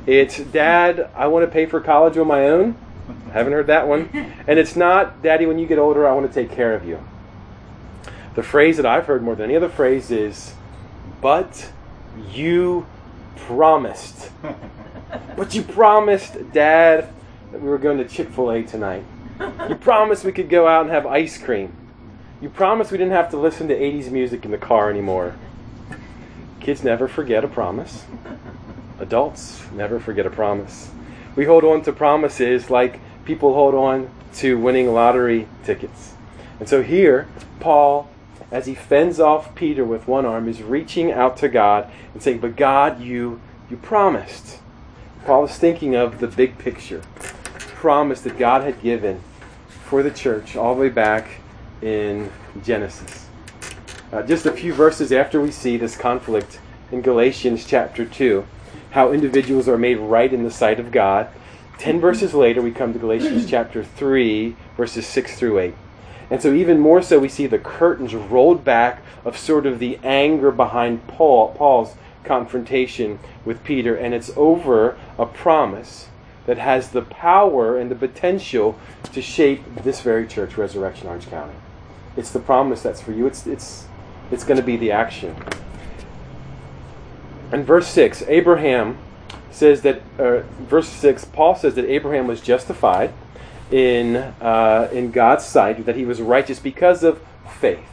It's, 0.06 0.39
Dad, 0.39 1.10
I 1.15 1.27
want 1.27 1.46
to 1.46 1.51
pay 1.51 1.65
for 1.65 1.79
college 1.82 2.17
on 2.17 2.27
my 2.27 2.48
own. 2.48 2.77
Haven't 3.31 3.53
heard 3.53 3.67
that 3.67 3.88
one. 3.88 4.10
And 4.48 4.57
it's 4.57 4.77
not, 4.77 5.22
Daddy, 5.22 5.46
when 5.46 5.60
you 5.60 5.67
get 5.67 5.77
older, 5.77 6.07
I 6.07 6.13
want 6.13 6.25
to 6.25 6.34
take 6.34 6.55
care 6.55 6.74
of 6.74 6.86
you. 6.86 7.03
The 8.36 8.43
phrase 8.43 8.77
that 8.77 8.86
I've 8.86 9.07
heard 9.07 9.22
more 9.22 9.36
than 9.36 9.46
any 9.46 9.57
other 9.57 9.67
phrase 9.67 10.10
is, 10.10 10.53
but 11.22 11.69
you 12.31 12.86
promised. 13.36 14.31
but 15.36 15.53
you 15.53 15.63
promised, 15.63 16.53
Dad, 16.53 17.10
that 17.51 17.62
we 17.62 17.67
were 17.67 17.77
going 17.77 17.98
to 17.98 18.05
Chick 18.05 18.29
fil 18.29 18.51
A 18.51 18.63
tonight. 18.63 19.03
You 19.67 19.75
promised 19.81 20.24
we 20.24 20.31
could 20.31 20.50
go 20.50 20.67
out 20.67 20.81
and 20.81 20.91
have 20.91 21.05
ice 21.05 21.38
cream. 21.38 21.74
You 22.39 22.50
promised 22.50 22.91
we 22.91 22.98
didn't 22.98 23.13
have 23.13 23.31
to 23.31 23.38
listen 23.38 23.67
to 23.67 23.75
80s 23.75 24.12
music 24.12 24.46
in 24.46 24.51
the 24.51 24.57
car 24.57 24.89
anymore. 24.89 25.36
Kids 26.60 26.84
never 26.84 27.07
forget 27.07 27.43
a 27.43 27.48
promise. 27.48 28.05
Adults 29.00 29.63
never 29.72 30.00
forget 30.00 30.25
a 30.25 30.29
promise. 30.29 30.91
We 31.36 31.46
hold 31.46 31.63
on 31.63 31.81
to 31.84 31.93
promises 31.93 32.69
like 32.69 33.00
people 33.27 33.53
hold 33.53 33.75
on 33.75 34.10
to 34.34 34.57
winning 34.57 34.93
lottery 34.93 35.48
tickets. 35.65 36.13
And 36.60 36.69
so 36.69 36.81
here, 36.81 37.27
Paul, 37.60 38.10
as 38.51 38.65
he 38.65 38.74
fends 38.74 39.19
off 39.19 39.53
Peter 39.53 39.84
with 39.84 40.07
one 40.07 40.25
arm, 40.25 40.48
is 40.48 40.63
reaching 40.63 41.12
out 41.12 41.36
to 41.38 41.50
God 41.50 41.91
and 42.13 42.24
saying, 42.24 42.39
But 42.39 42.55
God, 42.55 43.01
you, 43.01 43.41
you 43.69 43.75
promised. 43.75 44.60
Paul 45.25 45.43
is 45.43 45.57
thinking 45.57 45.93
of 45.93 46.19
the 46.19 46.27
big 46.27 46.57
picture 46.57 47.01
promise 47.60 48.22
that 48.22 48.39
God 48.39 48.63
had 48.63 48.81
given 48.81 49.22
for 49.67 50.01
the 50.01 50.10
church 50.10 50.55
all 50.55 50.74
the 50.74 50.81
way 50.81 50.89
back 50.89 51.41
in 51.81 52.31
Genesis. 52.63 53.27
Uh, 54.12 54.24
just 54.24 54.46
a 54.46 54.51
few 54.51 54.74
verses 54.74 55.12
after 55.12 55.39
we 55.39 55.51
see 55.51 55.77
this 55.77 55.96
conflict 55.96 56.60
in 56.91 57.01
Galatians 57.01 57.65
chapter 57.65 58.03
2, 58.03 58.48
how 58.91 59.12
individuals 59.12 59.67
are 59.67 59.77
made 59.77 59.98
right 59.98 60.34
in 60.34 60.43
the 60.43 60.50
sight 60.50 60.79
of 60.79 60.91
God. 60.91 61.27
Ten 61.77 62.00
verses 62.00 62.34
later, 62.34 62.62
we 62.62 62.72
come 62.72 62.93
to 62.93 63.00
Galatians 63.00 63.46
chapter 63.50 63.84
3, 63.84 64.55
verses 64.75 65.05
6 65.05 65.38
through 65.38 65.60
8. 65.60 65.74
And 66.29 66.41
so, 66.41 66.53
even 66.53 66.79
more 66.79 67.01
so, 67.01 67.19
we 67.19 67.29
see 67.29 67.48
the 67.48 67.60
curtains 67.60 68.13
rolled 68.13 68.63
back 68.63 69.01
of 69.24 69.37
sort 69.37 69.66
of 69.66 69.79
the 69.79 70.00
anger 70.03 70.51
behind 70.51 71.07
Paul, 71.07 71.53
Paul's 71.53 71.96
confrontation 72.24 73.20
with 73.46 73.63
Peter, 73.63 73.96
and 73.96 74.13
it's 74.13 74.31
over 74.35 74.98
a 75.18 75.25
promise 75.25 76.07
that 76.46 76.57
has 76.57 76.90
the 76.90 77.01
power 77.01 77.77
and 77.77 77.92
the 77.92 77.96
potential 77.96 78.77
to 79.13 79.22
shape 79.22 79.63
this 79.83 80.01
very 80.01 80.27
church, 80.27 80.57
Resurrection 80.57 81.07
Orange 81.07 81.29
County. 81.29 81.53
It's 82.16 82.31
the 82.31 82.40
promise 82.40 82.81
that's 82.81 83.01
for 83.01 83.11
you. 83.11 83.27
It's 83.27 83.46
it's 83.46 83.85
it's 84.31 84.44
going 84.44 84.57
to 84.57 84.66
be 84.66 84.75
the 84.75 84.92
action. 84.92 85.35
In 87.53 87.63
verse 87.63 87.87
six, 87.87 88.24
Abraham 88.27 88.98
says 89.51 89.81
that 89.81 90.01
uh, 90.20 90.42
verse 90.68 90.88
six, 90.88 91.25
Paul 91.25 91.55
says 91.55 91.75
that 91.75 91.86
Abraham 91.86 92.27
was 92.27 92.42
justified 92.42 93.14
in 93.72 94.16
uh, 94.16 94.90
in 94.92 95.12
God's 95.12 95.46
sight, 95.46 95.86
that 95.86 95.96
he 95.96 96.05
was 96.05 96.22
righteous 96.22 96.60
because 96.60 97.03
of 97.03 97.22
faith. 97.60 97.90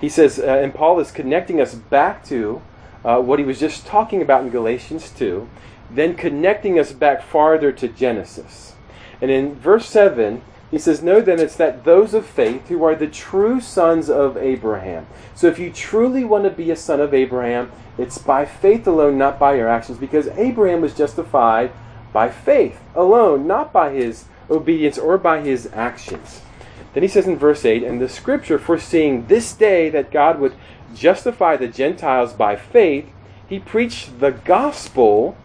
He 0.00 0.08
says, 0.08 0.38
uh, 0.38 0.42
and 0.42 0.74
Paul 0.74 1.00
is 1.00 1.10
connecting 1.10 1.60
us 1.60 1.74
back 1.74 2.24
to 2.26 2.60
uh, 3.04 3.20
what 3.20 3.38
he 3.38 3.44
was 3.44 3.58
just 3.58 3.86
talking 3.86 4.20
about 4.20 4.42
in 4.42 4.50
Galatians 4.50 5.10
two, 5.10 5.48
then 5.90 6.14
connecting 6.14 6.78
us 6.78 6.92
back 6.92 7.22
farther 7.22 7.72
to 7.72 7.88
Genesis. 7.88 8.74
And 9.20 9.30
in 9.30 9.54
verse 9.54 9.88
7, 9.88 10.42
he 10.76 10.82
says, 10.82 11.02
Know 11.02 11.20
then 11.20 11.40
it's 11.40 11.56
that 11.56 11.84
those 11.84 12.12
of 12.12 12.26
faith 12.26 12.68
who 12.68 12.84
are 12.84 12.94
the 12.94 13.06
true 13.06 13.60
sons 13.60 14.10
of 14.10 14.36
Abraham. 14.36 15.06
So 15.34 15.46
if 15.46 15.58
you 15.58 15.72
truly 15.72 16.24
want 16.24 16.44
to 16.44 16.50
be 16.50 16.70
a 16.70 16.76
son 16.76 17.00
of 17.00 17.14
Abraham, 17.14 17.72
it's 17.96 18.18
by 18.18 18.44
faith 18.44 18.86
alone, 18.86 19.16
not 19.16 19.38
by 19.38 19.54
your 19.54 19.68
actions, 19.68 19.98
because 19.98 20.28
Abraham 20.28 20.82
was 20.82 20.94
justified 20.94 21.72
by 22.12 22.30
faith 22.30 22.80
alone, 22.94 23.46
not 23.46 23.72
by 23.72 23.92
his 23.92 24.26
obedience 24.50 24.98
or 24.98 25.18
by 25.18 25.40
his 25.40 25.70
actions. 25.72 26.42
Then 26.92 27.02
he 27.02 27.08
says 27.08 27.26
in 27.26 27.36
verse 27.36 27.64
8, 27.64 27.82
And 27.82 28.00
the 28.00 28.08
scripture 28.08 28.58
foreseeing 28.58 29.26
this 29.26 29.52
day 29.52 29.90
that 29.90 30.10
God 30.10 30.38
would 30.40 30.54
justify 30.94 31.56
the 31.56 31.68
Gentiles 31.68 32.32
by 32.32 32.56
faith, 32.56 33.06
he 33.48 33.58
preached 33.58 34.20
the 34.20 34.32
gospel 34.32 35.36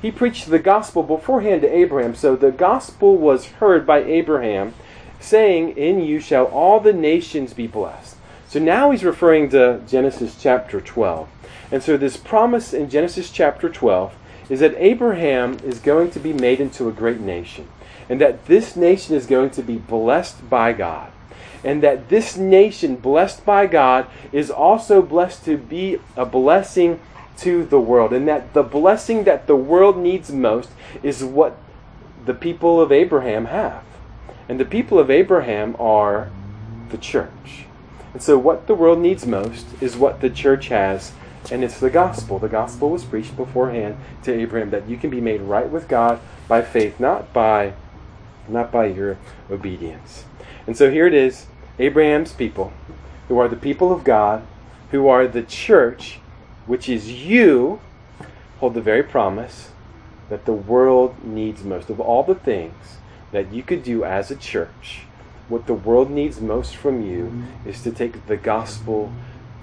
he 0.00 0.10
preached 0.10 0.48
the 0.48 0.58
gospel 0.58 1.02
beforehand 1.02 1.62
to 1.62 1.74
Abraham. 1.74 2.14
So 2.14 2.36
the 2.36 2.52
gospel 2.52 3.16
was 3.16 3.46
heard 3.46 3.86
by 3.86 4.02
Abraham, 4.02 4.74
saying, 5.20 5.76
In 5.76 6.00
you 6.00 6.20
shall 6.20 6.44
all 6.46 6.80
the 6.80 6.92
nations 6.92 7.52
be 7.52 7.66
blessed. 7.66 8.16
So 8.48 8.58
now 8.58 8.90
he's 8.90 9.04
referring 9.04 9.50
to 9.50 9.82
Genesis 9.86 10.36
chapter 10.40 10.80
12. 10.80 11.28
And 11.70 11.82
so 11.82 11.96
this 11.96 12.16
promise 12.16 12.72
in 12.72 12.88
Genesis 12.88 13.30
chapter 13.30 13.68
12 13.68 14.14
is 14.48 14.60
that 14.60 14.74
Abraham 14.78 15.58
is 15.64 15.80
going 15.80 16.10
to 16.12 16.20
be 16.20 16.32
made 16.32 16.60
into 16.60 16.88
a 16.88 16.92
great 16.92 17.20
nation. 17.20 17.68
And 18.08 18.20
that 18.20 18.46
this 18.46 18.74
nation 18.74 19.14
is 19.14 19.26
going 19.26 19.50
to 19.50 19.62
be 19.62 19.76
blessed 19.76 20.48
by 20.48 20.72
God. 20.72 21.12
And 21.62 21.82
that 21.82 22.08
this 22.08 22.36
nation, 22.36 22.96
blessed 22.96 23.44
by 23.44 23.66
God, 23.66 24.06
is 24.32 24.50
also 24.50 25.02
blessed 25.02 25.44
to 25.44 25.58
be 25.58 25.98
a 26.16 26.24
blessing 26.24 27.00
to 27.38 27.64
the 27.64 27.80
world, 27.80 28.12
and 28.12 28.26
that 28.28 28.52
the 28.52 28.62
blessing 28.62 29.24
that 29.24 29.46
the 29.46 29.56
world 29.56 29.96
needs 29.96 30.30
most 30.30 30.70
is 31.02 31.22
what 31.22 31.56
the 32.24 32.34
people 32.34 32.80
of 32.80 32.92
Abraham 32.92 33.46
have. 33.46 33.84
And 34.48 34.58
the 34.58 34.64
people 34.64 34.98
of 34.98 35.10
Abraham 35.10 35.76
are 35.78 36.30
the 36.88 36.98
church. 36.98 37.66
And 38.12 38.22
so, 38.22 38.38
what 38.38 38.66
the 38.66 38.74
world 38.74 38.98
needs 38.98 39.26
most 39.26 39.66
is 39.80 39.96
what 39.96 40.20
the 40.20 40.30
church 40.30 40.68
has, 40.68 41.12
and 41.50 41.62
it's 41.62 41.78
the 41.78 41.90
gospel. 41.90 42.38
The 42.38 42.48
gospel 42.48 42.90
was 42.90 43.04
preached 43.04 43.36
beforehand 43.36 43.96
to 44.24 44.32
Abraham 44.32 44.70
that 44.70 44.88
you 44.88 44.96
can 44.96 45.10
be 45.10 45.20
made 45.20 45.42
right 45.42 45.68
with 45.68 45.88
God 45.88 46.20
by 46.48 46.62
faith, 46.62 46.98
not 46.98 47.32
by 47.32 47.74
not 48.48 48.72
by 48.72 48.86
your 48.86 49.18
obedience. 49.50 50.24
And 50.66 50.76
so 50.76 50.90
here 50.90 51.06
it 51.06 51.14
is, 51.14 51.46
Abraham's 51.78 52.32
people, 52.32 52.72
who 53.28 53.38
are 53.38 53.48
the 53.48 53.56
people 53.56 53.92
of 53.92 54.04
God, 54.04 54.46
who 54.90 55.06
are 55.08 55.26
the 55.26 55.42
church, 55.42 56.18
which 56.68 56.88
is 56.88 57.10
you, 57.10 57.80
hold 58.60 58.74
the 58.74 58.80
very 58.80 59.02
promise 59.02 59.70
that 60.28 60.44
the 60.44 60.52
world 60.52 61.24
needs 61.24 61.64
most. 61.64 61.88
Of 61.88 61.98
all 61.98 62.22
the 62.22 62.34
things 62.34 62.98
that 63.32 63.52
you 63.52 63.62
could 63.62 63.82
do 63.82 64.04
as 64.04 64.30
a 64.30 64.36
church, 64.36 65.00
what 65.48 65.66
the 65.66 65.74
world 65.74 66.10
needs 66.10 66.40
most 66.40 66.76
from 66.76 67.04
you 67.04 67.24
mm-hmm. 67.24 67.68
is 67.68 67.82
to 67.82 67.90
take 67.90 68.26
the 68.26 68.36
gospel 68.36 69.10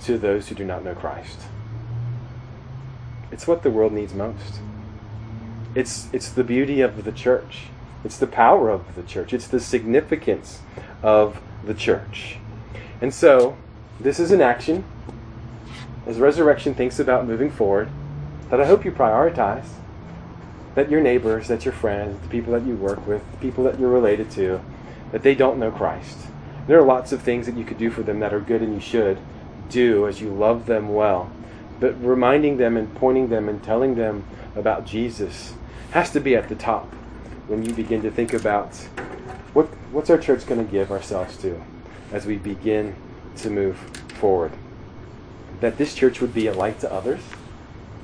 to 0.02 0.18
those 0.18 0.50
who 0.50 0.56
do 0.56 0.66
not 0.66 0.84
know 0.84 0.96
Christ. 0.96 1.42
It's 3.32 3.48
what 3.48 3.62
the 3.62 3.70
world 3.70 3.94
needs 3.94 4.14
most. 4.14 4.60
It's, 5.76 6.08
it's 6.12 6.30
the 6.30 6.44
beauty 6.44 6.82
of 6.82 7.04
the 7.04 7.12
church. 7.12 7.68
It's 8.04 8.18
the 8.18 8.28
power 8.28 8.70
of 8.70 8.96
the 8.96 9.04
church. 9.04 9.32
It's 9.32 9.48
the 9.48 9.60
significance 9.60 10.62
of 11.04 11.40
the 11.64 11.74
church. 11.74 12.38
And 13.00 13.14
so, 13.14 13.58
this 14.00 14.20
is 14.20 14.32
an 14.32 14.42
action 14.42 14.84
as 16.06 16.20
Resurrection 16.20 16.74
thinks 16.74 17.00
about 17.00 17.28
moving 17.28 17.50
forward 17.50 17.90
that 18.50 18.62
I 18.62 18.66
hope 18.66 18.86
you 18.86 18.92
prioritize. 18.92 19.66
That 20.76 20.92
your 20.92 21.02
neighbors, 21.02 21.48
that 21.48 21.66
your 21.66 21.74
friends, 21.74 22.22
the 22.22 22.28
people 22.28 22.54
that 22.54 22.66
you 22.66 22.76
work 22.76 23.08
with, 23.08 23.24
the 23.32 23.38
people 23.38 23.64
that 23.64 23.80
you're 23.80 23.90
related 23.90 24.30
to, 24.32 24.62
that 25.12 25.24
they 25.24 25.34
don't 25.34 25.58
know 25.58 25.72
Christ. 25.72 26.18
There 26.68 26.78
are 26.78 26.86
lots 26.86 27.12
of 27.12 27.22
things 27.22 27.46
that 27.46 27.56
you 27.56 27.64
could 27.64 27.78
do 27.78 27.90
for 27.90 28.04
them 28.04 28.20
that 28.20 28.34
are 28.34 28.40
good 28.40 28.62
and 28.62 28.74
you 28.74 28.82
should 28.82 29.18
do 29.70 30.08
as 30.08 30.20
you 30.20 30.30
love 30.30 30.66
them 30.66 30.94
well. 30.94 31.32
But 31.80 32.02
reminding 32.04 32.58
them 32.58 32.78
and 32.78 32.94
pointing 32.96 33.30
them 33.30 33.48
and 33.48 33.64
telling 33.64 33.96
them 33.96 34.26
about 34.56 34.86
Jesus 34.86 35.54
has 35.92 36.12
to 36.12 36.20
be 36.20 36.36
at 36.36 36.50
the 36.50 36.56
top 36.56 36.94
when 37.48 37.64
you 37.64 37.74
begin 37.74 38.02
to 38.02 38.12
think 38.12 38.34
about 38.34 38.76
what, 39.54 39.68
what's 39.92 40.10
our 40.10 40.18
church 40.18 40.46
going 40.46 40.66
to 40.66 40.72
give 40.72 40.92
ourselves 40.92 41.38
to 41.38 41.62
as 42.12 42.26
we 42.26 42.38
begin 42.38 42.96
to 43.38 43.50
move 43.50 43.78
forward. 44.20 44.52
That 45.66 45.80
this 45.80 45.96
church 45.96 46.22
would 46.22 46.32
be 46.32 46.46
a 46.46 46.54
light 46.54 46.80
to 46.82 46.94
others, 46.94 47.22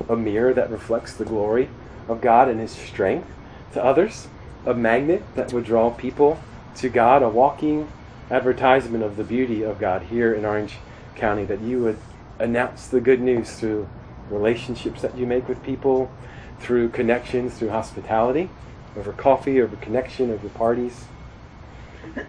a 0.08 0.16
mirror 0.16 0.52
that 0.52 0.68
reflects 0.68 1.14
the 1.14 1.24
glory 1.24 1.68
of 2.08 2.20
God 2.20 2.48
and 2.48 2.58
His 2.58 2.72
strength 2.72 3.28
to 3.72 3.84
others, 3.84 4.26
a 4.66 4.74
magnet 4.74 5.22
that 5.36 5.52
would 5.52 5.62
draw 5.62 5.90
people 5.90 6.40
to 6.78 6.88
God, 6.88 7.22
a 7.22 7.28
walking 7.28 7.88
advertisement 8.32 9.04
of 9.04 9.16
the 9.16 9.22
beauty 9.22 9.62
of 9.62 9.78
God 9.78 10.02
here 10.02 10.34
in 10.34 10.44
Orange 10.44 10.78
County, 11.14 11.44
that 11.44 11.60
you 11.60 11.80
would 11.84 11.98
announce 12.40 12.88
the 12.88 13.00
good 13.00 13.20
news 13.20 13.52
through 13.52 13.88
relationships 14.28 15.00
that 15.00 15.16
you 15.16 15.24
make 15.24 15.48
with 15.48 15.62
people, 15.62 16.10
through 16.58 16.88
connections, 16.88 17.54
through 17.56 17.70
hospitality, 17.70 18.50
over 18.96 19.12
coffee, 19.12 19.62
over 19.62 19.76
connection, 19.76 20.32
over 20.32 20.48
parties. 20.48 21.04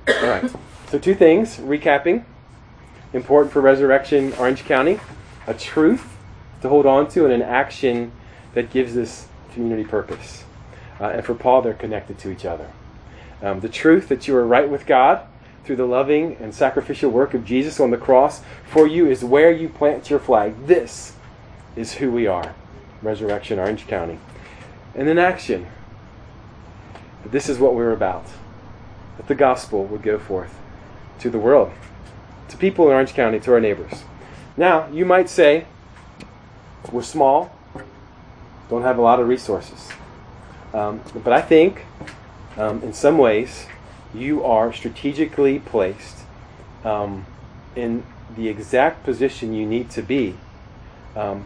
All 0.08 0.28
right. 0.28 0.54
So, 0.90 1.00
two 1.00 1.16
things, 1.16 1.58
recapping. 1.58 2.24
Important 3.14 3.52
for 3.52 3.62
Resurrection 3.62 4.32
Orange 4.34 4.64
County 4.66 5.00
a 5.48 5.54
truth 5.54 6.18
to 6.62 6.70
hold 6.70 6.86
on 6.86 7.08
to 7.10 7.26
and 7.26 7.34
an 7.34 7.42
action 7.42 8.12
that 8.54 8.70
gives 8.70 8.94
this 8.94 9.28
community 9.54 9.84
purpose. 9.84 10.44
Uh, 11.00 11.06
and 11.06 11.26
for 11.26 11.34
Paul, 11.34 11.62
they're 11.62 11.74
connected 11.74 12.18
to 12.20 12.32
each 12.32 12.46
other. 12.46 12.70
Um, 13.42 13.60
the 13.60 13.70
truth 13.70 14.08
that 14.08 14.28
you 14.28 14.36
are 14.36 14.46
right 14.46 14.70
with 14.70 14.86
God 14.86 15.28
through 15.66 15.76
the 15.76 15.86
loving 15.86 16.38
and 16.40 16.54
sacrificial 16.54 17.10
work 17.10 17.34
of 17.34 17.46
Jesus 17.46 17.80
on 17.80 17.92
the 17.92 17.98
cross 17.98 18.42
for 18.66 18.88
you 18.88 19.08
is 19.08 19.24
where 19.24 19.52
you 19.52 19.70
plant 19.70 20.10
your 20.10 20.20
flag. 20.20 20.68
This 20.68 21.14
is 21.76 21.94
who 21.94 22.12
we 22.12 22.28
are. 22.28 22.56
Resurrection 23.02 23.60
Orange 23.60 23.88
County. 23.88 24.20
And 24.96 25.08
then 25.08 25.18
action. 25.18 25.68
This 27.26 27.50
is 27.50 27.60
what 27.60 27.76
we're 27.76 27.92
about. 27.92 28.26
That 29.18 29.28
the 29.28 29.36
gospel 29.36 29.86
would 29.86 30.04
go 30.04 30.20
forth 30.20 30.58
to 31.20 31.30
the 31.30 31.40
world, 31.40 31.72
to 32.50 32.58
people 32.58 32.88
in 32.88 32.94
Orange 32.94 33.14
County, 33.14 33.40
to 33.42 33.54
our 33.54 33.60
neighbors. 33.60 34.04
Now, 34.56 34.88
you 34.90 35.06
might 35.06 35.30
say, 35.30 35.66
we're 36.92 37.02
small, 37.02 37.56
don't 38.70 38.84
have 38.84 38.98
a 38.98 39.02
lot 39.02 39.20
of 39.20 39.28
resources. 39.28 39.90
Um, 40.74 41.02
but 41.24 41.34
I 41.34 41.42
think, 41.42 41.86
um, 42.58 42.84
in 42.84 42.94
some 42.94 43.18
ways, 43.18 43.66
you 44.14 44.44
are 44.44 44.72
strategically 44.72 45.60
placed 45.60 46.20
um, 46.84 47.26
in 47.76 48.04
the 48.36 48.48
exact 48.48 49.04
position 49.04 49.54
you 49.54 49.66
need 49.66 49.90
to 49.92 50.02
be 50.02 50.36
um, 51.16 51.46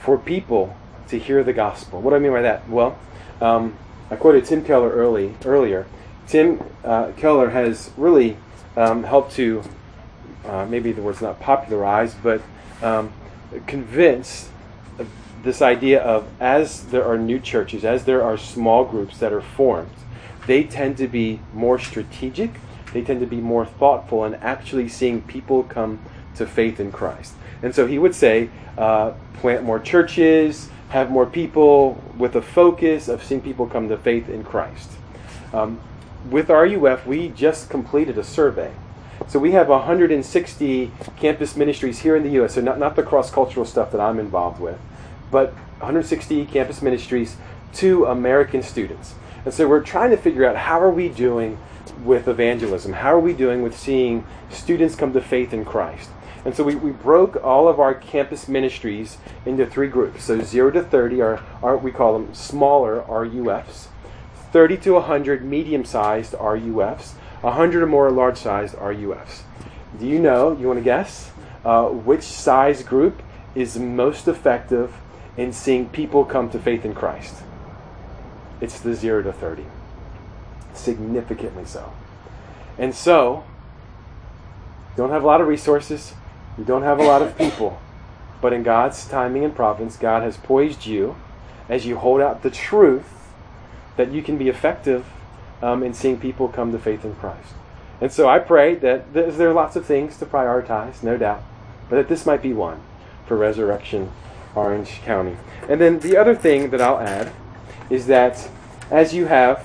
for 0.00 0.16
people 0.16 0.76
to 1.08 1.18
hear 1.18 1.42
the 1.42 1.52
gospel. 1.52 2.00
What 2.00 2.10
do 2.10 2.16
I 2.16 2.18
mean 2.20 2.32
by 2.32 2.42
that? 2.42 2.68
Well, 2.68 2.98
um, 3.40 3.76
I 4.10 4.16
quoted 4.16 4.44
Tim 4.44 4.64
Keller 4.64 4.90
early 4.90 5.34
earlier. 5.44 5.86
Tim 6.26 6.62
uh, 6.84 7.12
Keller 7.16 7.50
has 7.50 7.90
really 7.96 8.36
um, 8.76 9.04
helped 9.04 9.32
to 9.32 9.62
uh, 10.48 10.66
maybe 10.66 10.92
the 10.92 11.02
word's 11.02 11.20
not 11.20 11.40
popularized, 11.40 12.16
but 12.22 12.40
um, 12.82 13.12
convince 13.66 14.48
this 15.46 15.62
idea 15.62 16.02
of 16.02 16.26
as 16.40 16.86
there 16.86 17.04
are 17.04 17.16
new 17.16 17.38
churches, 17.38 17.84
as 17.84 18.04
there 18.04 18.22
are 18.22 18.36
small 18.36 18.84
groups 18.84 19.18
that 19.18 19.32
are 19.32 19.40
formed, 19.40 19.90
they 20.46 20.64
tend 20.64 20.96
to 20.98 21.08
be 21.08 21.40
more 21.54 21.78
strategic, 21.78 22.50
they 22.92 23.02
tend 23.02 23.20
to 23.20 23.26
be 23.26 23.36
more 23.36 23.64
thoughtful 23.64 24.24
in 24.24 24.34
actually 24.36 24.88
seeing 24.88 25.22
people 25.22 25.62
come 25.62 26.00
to 26.34 26.46
faith 26.46 26.80
in 26.80 26.92
Christ. 26.92 27.34
And 27.62 27.74
so 27.74 27.86
he 27.86 27.98
would 27.98 28.14
say, 28.14 28.50
uh, 28.76 29.12
plant 29.34 29.64
more 29.64 29.78
churches, 29.78 30.68
have 30.90 31.10
more 31.10 31.26
people 31.26 32.02
with 32.18 32.36
a 32.36 32.42
focus 32.42 33.08
of 33.08 33.22
seeing 33.22 33.40
people 33.40 33.66
come 33.66 33.88
to 33.88 33.96
faith 33.96 34.28
in 34.28 34.44
Christ. 34.44 34.90
Um, 35.52 35.80
with 36.30 36.48
RUF, 36.48 37.06
we 37.06 37.28
just 37.28 37.70
completed 37.70 38.18
a 38.18 38.24
survey. 38.24 38.72
So 39.28 39.40
we 39.40 39.52
have 39.52 39.68
160 39.68 40.92
campus 41.16 41.56
ministries 41.56 41.98
here 42.00 42.14
in 42.14 42.22
the 42.22 42.30
U.S., 42.30 42.54
so 42.54 42.60
not, 42.60 42.78
not 42.78 42.94
the 42.94 43.02
cross 43.02 43.30
cultural 43.30 43.66
stuff 43.66 43.90
that 43.90 44.00
I'm 44.00 44.20
involved 44.20 44.60
with, 44.60 44.78
but 45.30 45.52
160 45.80 46.46
campus 46.46 46.80
ministries 46.80 47.36
to 47.74 48.06
American 48.06 48.62
students. 48.62 49.14
And 49.44 49.52
so 49.52 49.68
we're 49.68 49.82
trying 49.82 50.10
to 50.10 50.16
figure 50.16 50.44
out 50.44 50.56
how 50.56 50.80
are 50.80 50.90
we 50.90 51.08
doing 51.08 51.58
with 52.04 52.28
evangelism? 52.28 52.92
How 52.94 53.14
are 53.14 53.20
we 53.20 53.32
doing 53.32 53.62
with 53.62 53.76
seeing 53.76 54.24
students 54.50 54.94
come 54.94 55.12
to 55.12 55.20
faith 55.20 55.52
in 55.52 55.64
Christ? 55.64 56.10
And 56.44 56.54
so 56.54 56.62
we, 56.62 56.76
we 56.76 56.92
broke 56.92 57.42
all 57.42 57.66
of 57.66 57.80
our 57.80 57.94
campus 57.94 58.46
ministries 58.46 59.18
into 59.44 59.66
three 59.66 59.88
groups. 59.88 60.24
So 60.24 60.40
0 60.40 60.70
to 60.72 60.82
30 60.82 61.20
are, 61.20 61.42
are 61.62 61.76
we 61.76 61.90
call 61.90 62.12
them 62.12 62.32
smaller 62.32 63.02
RUFs, 63.08 63.88
30 64.52 64.76
to 64.78 64.92
100 64.92 65.44
medium 65.44 65.84
sized 65.84 66.34
RUFs, 66.34 67.14
100 67.40 67.82
or 67.82 67.86
more 67.86 68.10
large 68.10 68.38
sized 68.38 68.74
RUFs. 68.76 69.42
Do 69.98 70.06
you 70.06 70.18
know, 70.18 70.56
you 70.56 70.66
want 70.66 70.78
to 70.78 70.84
guess, 70.84 71.30
uh, 71.64 71.86
which 71.88 72.22
size 72.22 72.82
group 72.82 73.22
is 73.54 73.78
most 73.78 74.28
effective 74.28 74.94
in 75.36 75.52
seeing 75.52 75.88
people 75.88 76.24
come 76.24 76.50
to 76.50 76.58
faith 76.58 76.84
in 76.84 76.94
Christ? 76.94 77.34
It's 78.60 78.80
the 78.80 78.94
0 78.94 79.22
to 79.22 79.32
30. 79.32 79.64
Significantly 80.74 81.64
so. 81.64 81.92
And 82.78 82.94
so, 82.94 83.44
you 84.90 84.96
don't 84.96 85.10
have 85.10 85.24
a 85.24 85.26
lot 85.26 85.40
of 85.40 85.46
resources, 85.46 86.14
you 86.58 86.64
don't 86.64 86.82
have 86.82 86.98
a 86.98 87.04
lot 87.04 87.22
of 87.22 87.36
people, 87.36 87.80
but 88.40 88.52
in 88.52 88.62
God's 88.62 89.06
timing 89.06 89.44
and 89.44 89.54
providence, 89.54 89.96
God 89.96 90.22
has 90.22 90.36
poised 90.36 90.86
you 90.86 91.16
as 91.68 91.86
you 91.86 91.96
hold 91.96 92.20
out 92.20 92.42
the 92.42 92.50
truth 92.50 93.08
that 93.96 94.12
you 94.12 94.22
can 94.22 94.36
be 94.36 94.48
effective 94.48 95.06
um, 95.62 95.82
in 95.82 95.94
seeing 95.94 96.18
people 96.18 96.48
come 96.48 96.72
to 96.72 96.78
faith 96.78 97.04
in 97.04 97.14
Christ. 97.14 97.54
And 98.00 98.12
so 98.12 98.28
I 98.28 98.38
pray 98.38 98.74
that 98.74 99.12
there 99.12 99.48
are 99.48 99.54
lots 99.54 99.76
of 99.76 99.86
things 99.86 100.18
to 100.18 100.26
prioritize, 100.26 101.02
no 101.02 101.16
doubt, 101.16 101.42
but 101.88 101.96
that 101.96 102.08
this 102.08 102.26
might 102.26 102.42
be 102.42 102.52
one 102.52 102.80
for 103.26 103.36
Resurrection 103.36 104.10
Orange 104.54 105.00
County. 105.02 105.36
And 105.68 105.80
then 105.80 106.00
the 106.00 106.16
other 106.16 106.34
thing 106.34 106.70
that 106.70 106.80
I'll 106.80 106.98
add 106.98 107.32
is 107.88 108.06
that 108.06 108.48
as 108.90 109.14
you 109.14 109.26
have, 109.26 109.64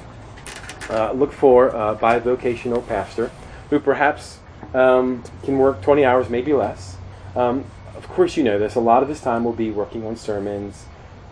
uh, 0.89 1.11
look 1.11 1.31
for 1.31 1.67
a 1.67 1.95
bivocational 1.95 2.85
pastor 2.87 3.31
who 3.69 3.79
perhaps 3.79 4.39
um, 4.73 5.23
can 5.43 5.57
work 5.57 5.81
20 5.81 6.03
hours, 6.05 6.29
maybe 6.29 6.53
less. 6.53 6.97
Um, 7.35 7.65
of 7.95 8.07
course, 8.09 8.35
you 8.35 8.43
know 8.43 8.59
this. 8.59 8.75
A 8.75 8.79
lot 8.79 9.03
of 9.03 9.09
his 9.09 9.21
time 9.21 9.43
will 9.43 9.53
be 9.53 9.71
working 9.71 10.05
on 10.05 10.15
sermons, 10.15 10.85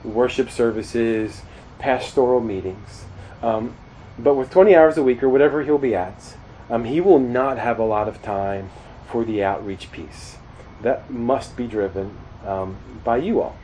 worship 0.04 0.50
services, 0.50 1.42
pastoral 1.78 2.42
meetings. 2.42 3.06
Um, 3.42 3.76
but 4.24 4.36
with 4.36 4.52
20 4.52 4.76
hours 4.76 4.98
a 4.98 5.04
week 5.04 5.24
or 5.24 5.30
whatever 5.30 5.64
he'll 5.64 5.78
be 5.78 5.96
at, 5.96 6.36
um, 6.70 6.86
he 6.86 7.02
will 7.02 7.20
not 7.20 7.58
have 7.58 7.80
a 7.80 7.84
lot 7.84 8.08
of 8.08 8.22
time 8.22 8.70
for 9.10 9.24
the 9.24 9.44
outreach 9.44 9.92
piece. 9.92 10.38
That 10.82 11.10
must 11.10 11.56
be 11.56 11.68
driven 11.68 12.16
um, 12.46 12.78
by 13.04 13.18
you 13.18 13.42
all. 13.42 13.58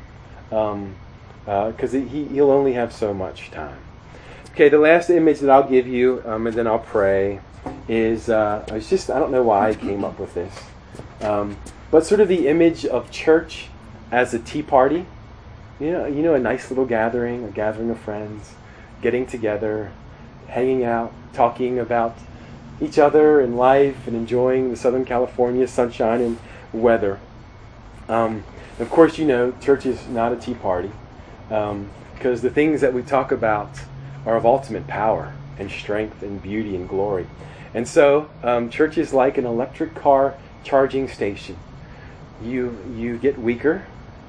Because 0.49 0.73
um, 0.73 0.95
uh, 1.47 1.87
he, 1.87 2.25
he'll 2.25 2.51
only 2.51 2.73
have 2.73 2.91
so 2.93 3.13
much 3.13 3.51
time. 3.51 3.77
Okay, 4.51 4.69
the 4.69 4.79
last 4.79 5.09
image 5.09 5.39
that 5.39 5.49
I'll 5.49 5.67
give 5.67 5.85
you, 5.85 6.23
um, 6.25 6.47
and 6.47 6.55
then 6.55 6.65
I'll 6.65 6.79
pray, 6.79 7.41
is 7.87 8.29
uh, 8.29 8.63
it's 8.69 8.89
just 8.89 9.09
I 9.09 9.19
don't 9.19 9.31
know 9.31 9.43
why 9.43 9.69
I 9.69 9.75
came 9.75 10.03
up 10.03 10.17
with 10.17 10.33
this, 10.33 10.63
um, 11.21 11.57
but 11.91 12.05
sort 12.05 12.21
of 12.21 12.27
the 12.27 12.47
image 12.47 12.85
of 12.85 13.11
church 13.11 13.67
as 14.11 14.33
a 14.33 14.39
tea 14.39 14.63
party. 14.63 15.05
You 15.79 15.91
know, 15.91 16.05
you 16.05 16.23
know, 16.23 16.35
a 16.35 16.39
nice 16.39 16.71
little 16.71 16.85
gathering, 16.85 17.43
a 17.43 17.49
gathering 17.49 17.89
of 17.89 17.99
friends, 17.99 18.53
getting 19.01 19.25
together, 19.25 19.91
hanging 20.47 20.83
out, 20.83 21.13
talking 21.33 21.79
about 21.79 22.17
each 22.81 22.97
other 22.99 23.39
and 23.39 23.57
life, 23.57 24.07
and 24.07 24.15
enjoying 24.15 24.69
the 24.69 24.75
Southern 24.75 25.05
California 25.05 25.67
sunshine 25.67 26.21
and 26.21 26.37
weather. 26.73 27.19
Um, 28.09 28.43
of 28.79 28.89
course, 28.89 29.17
you 29.17 29.25
know, 29.25 29.53
church 29.61 29.85
is 29.85 30.07
not 30.07 30.33
a 30.33 30.35
tea 30.35 30.53
party 30.53 30.91
because 31.47 31.71
um, 31.71 31.89
the 32.41 32.49
things 32.49 32.81
that 32.81 32.93
we 32.93 33.01
talk 33.01 33.31
about 33.31 33.69
are 34.25 34.35
of 34.35 34.45
ultimate 34.45 34.87
power 34.87 35.33
and 35.57 35.71
strength 35.71 36.21
and 36.21 36.41
beauty 36.41 36.75
and 36.75 36.89
glory. 36.89 37.27
And 37.73 37.87
so, 37.87 38.29
um, 38.43 38.69
church 38.69 38.97
is 38.97 39.13
like 39.13 39.37
an 39.37 39.45
electric 39.45 39.95
car 39.95 40.35
charging 40.63 41.07
station. 41.07 41.57
You 42.41 42.77
you 42.95 43.17
get 43.17 43.37
weaker, 43.37 43.85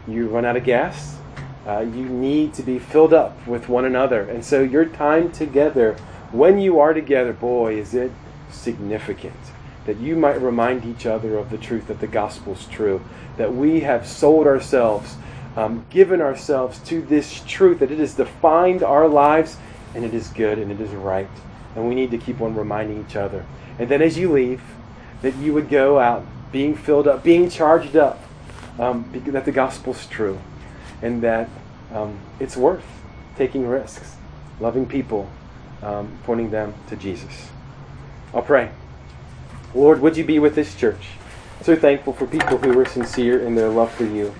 you 0.07 0.29
run 0.29 0.45
out 0.45 0.57
of 0.57 0.65
gas, 0.65 1.19
uh, 1.67 1.81
you 1.81 2.05
need 2.05 2.55
to 2.55 2.63
be 2.63 2.79
filled 2.79 3.13
up 3.13 3.47
with 3.47 3.69
one 3.69 3.85
another. 3.85 4.23
And 4.23 4.45
so, 4.45 4.63
your 4.63 4.85
time 4.85 5.33
together, 5.33 5.95
when 6.33 6.59
you 6.59 6.79
are 6.79 6.95
together, 6.95 7.33
boy, 7.33 7.79
is 7.79 7.95
it 7.95 8.13
significant 8.51 9.35
that 9.87 9.99
you 9.99 10.17
might 10.17 10.41
remind 10.41 10.85
each 10.85 11.07
other 11.07 11.39
of 11.39 11.51
the 11.51 11.59
truth 11.59 11.87
that 11.87 12.01
the 12.01 12.07
gospel 12.07 12.55
is 12.55 12.67
true, 12.67 13.05
that 13.37 13.55
we 13.55 13.81
have 13.81 14.07
sold 14.07 14.47
ourselves, 14.47 15.17
um, 15.57 15.87
given 15.91 16.21
ourselves 16.21 16.81
to 16.81 17.01
this 17.03 17.43
truth, 17.47 17.79
that 17.79 17.93
it 17.93 17.99
has 17.99 18.15
defined 18.15 18.83
our 18.83 19.07
lives 19.07 19.57
and 19.95 20.05
it 20.05 20.13
is 20.13 20.29
good 20.29 20.59
and 20.59 20.73
it 20.73 20.81
is 20.81 20.91
right 20.91 21.29
and 21.77 21.87
we 21.87 21.95
need 21.95 22.11
to 22.11 22.19
keep 22.19 22.41
on 22.41 22.57
reminding 22.57 23.05
each 23.07 23.15
other. 23.15 23.45
And 23.79 23.89
then 23.89 24.03
as 24.03 24.19
you 24.19 24.33
leave, 24.33 24.63
that 25.23 25.37
you 25.37 25.53
would 25.53 25.69
go 25.69 25.99
out 25.99 26.25
being 26.51 26.75
filled 26.75 27.07
up, 27.07 27.23
being 27.23 27.51
charged 27.51 27.97
up 27.97 28.23
um, 28.79 29.09
that 29.27 29.45
the 29.45 29.53
gospel's 29.53 30.07
true 30.07 30.39
and 31.03 31.23
that 31.23 31.49
um, 31.93 32.19
it's 32.41 32.57
worth 32.57 32.85
taking 33.37 33.67
risks, 33.67 34.17
loving 34.61 34.87
people, 34.87 35.29
um, 35.83 36.19
pointing 36.25 36.51
them 36.51 36.75
to 36.89 36.97
Jesus. 36.97 37.51
I'll 38.35 38.43
pray. 38.43 38.71
Lord, 39.75 40.01
would 40.01 40.17
you 40.17 40.25
be 40.25 40.39
with 40.39 40.55
this 40.55 40.75
church? 40.75 41.09
So 41.63 41.77
thankful 41.77 42.13
for 42.13 42.27
people 42.27 42.59
who 42.59 42.73
were 42.73 42.85
sincere 42.85 43.41
in 43.41 43.55
their 43.55 43.69
love 43.69 43.93
for 43.93 44.05
you, 44.05 44.35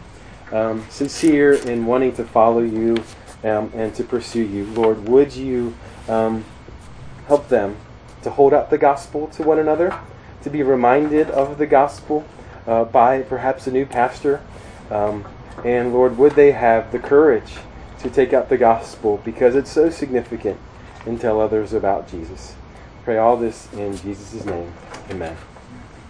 um, 0.53 0.85
sincere 0.91 1.55
in 1.55 1.87
wanting 1.87 2.15
to 2.15 2.25
follow 2.25 2.61
you 2.61 3.03
um, 3.45 3.71
and 3.75 3.95
to 3.95 4.05
pursue 4.05 4.43
you. 4.43 4.65
Lord, 4.67 5.09
would 5.09 5.35
you 5.35 5.75
um, 6.09 6.45
help 7.27 7.49
them 7.49 7.77
to 8.23 8.31
hold 8.31 8.53
out 8.53 8.71
the 8.71 8.79
gospel 8.79 9.29
to 9.29 9.43
one 9.43 9.59
another, 9.59 9.99
to 10.43 10.51
be 10.51 10.63
reminded 10.63 11.31
of 11.31 11.59
the 11.59 11.67
gospel 11.67 12.25
uh, 12.67 12.85
by 12.85 13.23
perhaps 13.23 13.67
a 13.67 13.71
new 13.71 13.87
pastor. 13.87 14.43
Um, 14.91 15.25
and 15.65 15.93
Lord, 15.93 16.19
would 16.19 16.33
they 16.33 16.53
have 16.53 16.93
the 16.93 16.99
courage 16.99 17.55
to 18.01 18.11
take 18.11 18.33
up 18.33 18.49
the 18.49 18.57
gospel 18.57 19.21
because 19.25 19.57
it's 19.57 19.71
so 19.71 19.91
significant 19.91 20.59
and 21.07 21.21
tell 21.21 21.41
others 21.41 21.73
about 21.73 22.09
Jesus. 22.09 22.55
Pray 23.05 23.19
all 23.19 23.37
this 23.37 23.73
in 23.73 23.97
Jesus' 23.97 24.45
name. 24.45 24.73
Amen. 25.11 25.37